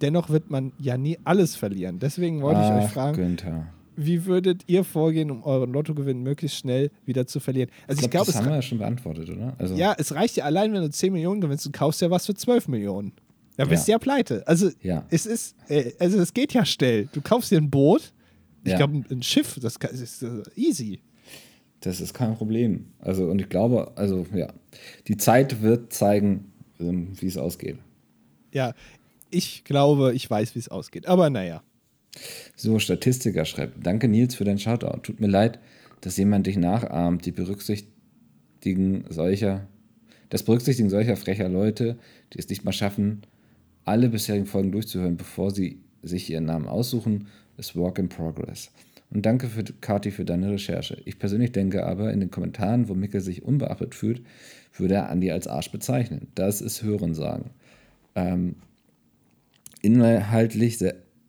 [0.00, 1.98] Dennoch wird man ja nie alles verlieren.
[1.98, 3.66] Deswegen wollte Ach, ich euch fragen, Günther.
[3.96, 7.70] wie würdet ihr vorgehen, um euren Lottogewinn möglichst schnell wieder zu verlieren?
[7.86, 9.54] Also ich glaube, glaub, das haben wir ja schon beantwortet, oder?
[9.58, 12.26] Also ja, es reicht ja allein, wenn du 10 Millionen gewinnst, du kaufst ja was
[12.26, 13.12] für 12 Millionen.
[13.56, 13.96] Da bist du ja.
[13.96, 14.46] ja pleite.
[14.46, 15.06] Also ja.
[15.10, 17.08] es ist, äh, also es geht ja schnell.
[17.12, 18.12] Du kaufst dir ein Boot
[18.64, 18.78] ich ja.
[18.78, 21.00] glaube, ein Schiff, das ist äh, easy.
[21.80, 22.92] Das ist kein Problem.
[23.00, 24.52] Also, und ich glaube, also ja,
[25.08, 27.78] die Zeit wird zeigen, ähm, wie es ausgeht.
[28.52, 28.74] Ja,
[29.30, 31.06] ich glaube, ich weiß, wie es ausgeht.
[31.06, 31.62] Aber naja.
[32.54, 35.00] So, Statistiker schreibt: Danke, Nils, für dein Shoutout.
[35.02, 35.58] Tut mir leid,
[36.02, 37.26] dass jemand dich nachahmt.
[37.26, 39.66] Die berücksichtigen solcher,
[40.28, 41.98] das Berücksichtigen solcher frecher Leute,
[42.32, 43.22] die es nicht mal schaffen,
[43.84, 48.70] alle bisherigen Folgen durchzuhören, bevor sie sich ihren Namen aussuchen ist Work in Progress.
[49.10, 51.00] Und danke, für, Kati, für deine Recherche.
[51.04, 54.22] Ich persönlich denke aber, in den Kommentaren, wo Mickel sich unbeachtet fühlt,
[54.76, 56.28] würde er Andi als Arsch bezeichnen.
[56.34, 57.50] Das ist Hörensagen.
[58.14, 58.56] Ähm,
[59.82, 60.78] inhaltlich,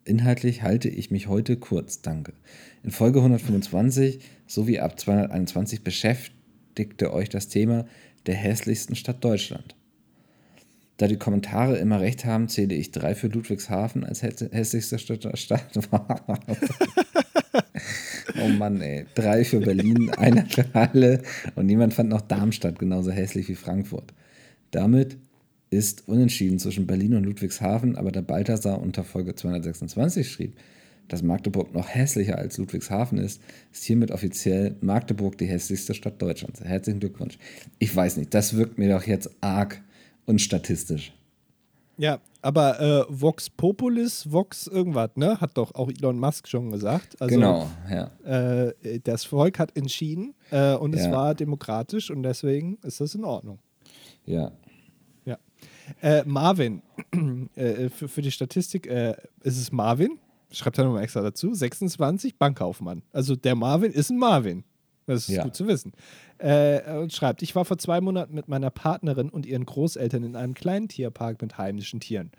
[0.05, 2.33] inhaltlich halte ich mich heute kurz, danke.
[2.83, 7.85] In Folge 125 sowie ab 221 beschäftigte euch das Thema
[8.27, 9.75] der hässlichsten Stadt Deutschland.
[10.97, 15.67] Da die Kommentare immer recht haben, zähle ich drei für Ludwigshafen als hässlichste Stadt.
[18.41, 19.05] oh Mann, ey.
[19.15, 21.23] Drei für Berlin, einer für Halle
[21.55, 24.13] und niemand fand noch Darmstadt genauso hässlich wie Frankfurt.
[24.71, 25.17] Damit
[25.71, 30.55] ist unentschieden zwischen Berlin und Ludwigshafen, aber der Balthasar unter Folge 226 schrieb,
[31.07, 33.41] dass Magdeburg noch hässlicher als Ludwigshafen ist,
[33.71, 36.63] ist hiermit offiziell Magdeburg die hässlichste Stadt Deutschlands.
[36.63, 37.39] Herzlichen Glückwunsch.
[37.79, 39.81] Ich weiß nicht, das wirkt mir doch jetzt arg
[40.25, 41.13] und statistisch.
[41.97, 45.39] Ja, aber äh, Vox Populis, Vox irgendwas, ne?
[45.39, 47.21] Hat doch auch Elon Musk schon gesagt.
[47.21, 48.09] Also, genau, ja.
[48.25, 51.01] Äh, das Volk hat entschieden äh, und ja.
[51.01, 53.59] es war demokratisch und deswegen ist das in Ordnung.
[54.25, 54.51] Ja.
[55.25, 55.37] Ja.
[56.01, 56.81] Äh, Marvin,
[57.55, 60.19] äh, für, für die Statistik, äh, ist es Marvin?
[60.51, 61.53] Schreibt er nochmal extra dazu.
[61.53, 63.03] 26, Bankkaufmann.
[63.11, 64.63] Also der Marvin ist ein Marvin.
[65.05, 65.43] Das ist ja.
[65.43, 65.93] gut zu wissen.
[66.37, 70.35] Äh, und schreibt, ich war vor zwei Monaten mit meiner Partnerin und ihren Großeltern in
[70.35, 72.31] einem kleinen Tierpark mit heimischen Tieren.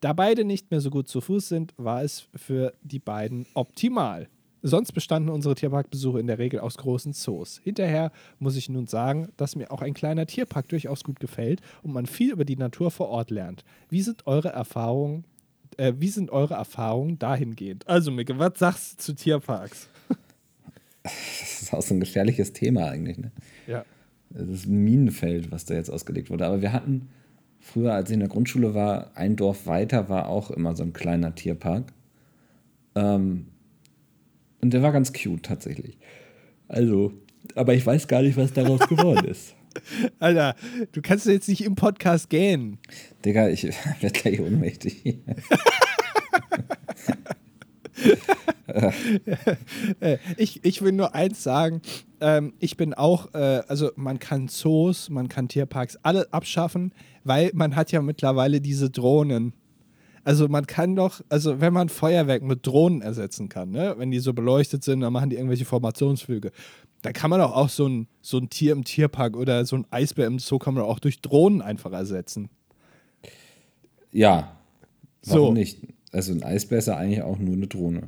[0.00, 4.28] Da beide nicht mehr so gut zu Fuß sind, war es für die beiden optimal.
[4.62, 7.60] Sonst bestanden unsere Tierparkbesuche in der Regel aus großen Zoos.
[7.62, 11.92] Hinterher muss ich nun sagen, dass mir auch ein kleiner Tierpark durchaus gut gefällt und
[11.92, 13.64] man viel über die Natur vor Ort lernt.
[13.90, 15.24] Wie sind eure Erfahrungen,
[15.76, 17.86] äh, wie sind eure Erfahrungen dahingehend?
[17.86, 19.88] Also, Micke, was sagst du zu Tierparks?
[21.40, 23.18] Das ist auch so ein gefährliches Thema eigentlich.
[23.18, 23.32] Ne?
[23.66, 23.84] Ja.
[24.34, 26.46] Es ist ein Minenfeld, was da jetzt ausgelegt wurde.
[26.46, 27.08] Aber wir hatten
[27.60, 30.92] früher, als ich in der Grundschule war, ein Dorf weiter war auch immer so ein
[30.92, 31.92] kleiner Tierpark.
[32.94, 33.46] Ähm,
[34.60, 35.98] und der war ganz cute tatsächlich.
[36.68, 37.12] Also,
[37.54, 39.54] aber ich weiß gar nicht, was daraus geworden ist.
[40.18, 40.56] Alter,
[40.92, 42.78] du kannst jetzt nicht im Podcast gehen.
[43.24, 43.64] Digga, ich
[44.00, 45.04] werde gleich ohnmächtig.
[50.36, 51.82] ich, ich will nur eins sagen.
[52.20, 56.92] Ähm, ich bin auch, äh, also man kann Zoos, man kann Tierparks alle abschaffen,
[57.24, 59.52] weil man hat ja mittlerweile diese Drohnen.
[60.24, 63.94] Also man kann doch, also wenn man Feuerwerk mit Drohnen ersetzen kann, ne?
[63.96, 66.50] wenn die so beleuchtet sind, dann machen die irgendwelche Formationsflüge.
[67.02, 69.86] Da kann man doch auch so ein, so ein Tier im Tierpark oder so ein
[69.90, 72.50] Eisbär im Zoo kann man auch durch Drohnen einfach ersetzen.
[74.10, 74.56] Ja,
[75.24, 75.52] warum so.
[75.52, 75.78] nicht?
[76.16, 78.04] Also ein Eisbär ist ja eigentlich auch nur eine Drohne.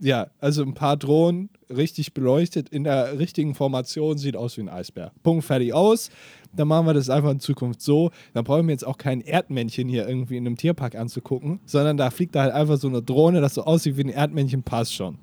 [0.00, 4.68] Ja, also ein paar Drohnen, richtig beleuchtet, in der richtigen Formation, sieht aus wie ein
[4.68, 5.12] Eisbär.
[5.22, 6.10] Punkt, fertig, aus.
[6.54, 8.10] Dann machen wir das einfach in Zukunft so.
[8.34, 12.10] Dann brauchen wir jetzt auch kein Erdmännchen hier irgendwie in einem Tierpark anzugucken, sondern da
[12.10, 15.16] fliegt da halt einfach so eine Drohne, das so aussieht wie ein Erdmännchen, passt schon.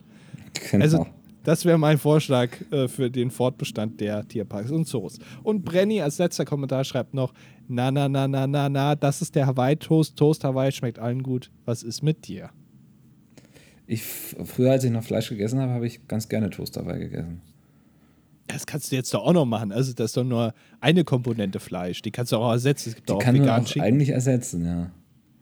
[0.71, 0.83] Genau.
[0.83, 1.05] Also,
[1.45, 5.19] das wäre mein Vorschlag äh, für den Fortbestand der Tierparks und Zoos.
[5.43, 7.33] Und Brenny als letzter Kommentar schreibt noch:
[7.67, 10.17] Na, na, na, na, na, na, das ist der Hawaii-Toast.
[10.17, 11.51] Toast Hawaii schmeckt allen gut.
[11.63, 12.49] Was ist mit dir?
[13.87, 17.41] Ich, früher, als ich noch Fleisch gegessen habe, habe ich ganz gerne Toast dabei gegessen.
[18.47, 19.71] Das kannst du jetzt doch auch noch machen.
[19.71, 22.01] Also, das ist doch nur eine Komponente Fleisch.
[22.01, 22.89] Die kannst du auch ersetzen.
[22.89, 24.91] Es gibt Die auch kann man auch eigentlich ersetzen, ja.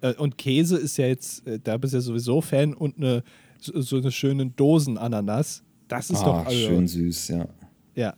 [0.01, 3.23] Äh, und Käse ist ja jetzt, äh, da bist du ja sowieso Fan und eine,
[3.59, 5.63] so eine schöne Dosen-Ananas.
[5.93, 6.45] Das ist oh, doch.
[6.47, 7.47] Also, schön süß, ja.
[7.93, 8.15] Ja.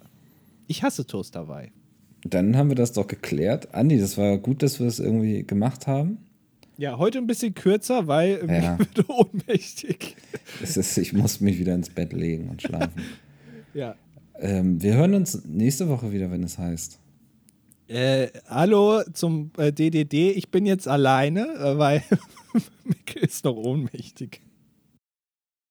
[0.66, 1.74] Ich hasse Toast dabei.
[2.24, 3.76] Dann haben wir das doch geklärt.
[3.76, 6.20] Andi, das war gut, dass wir es das irgendwie gemacht haben.
[6.78, 8.78] Ja, heute ein bisschen kürzer, weil ja.
[8.80, 10.16] ich bin ohnmächtig.
[10.64, 12.94] Es ist, ich muss mich wieder ins Bett legen und schlafen.
[13.74, 13.96] ja.
[14.40, 16.98] Ähm, wir hören uns nächste Woche wieder, wenn es heißt.
[17.90, 20.32] Äh, hallo zum äh, DDD.
[20.32, 22.04] Ich bin jetzt alleine, äh, weil
[22.86, 24.45] Mikkel ist noch ohnmächtig.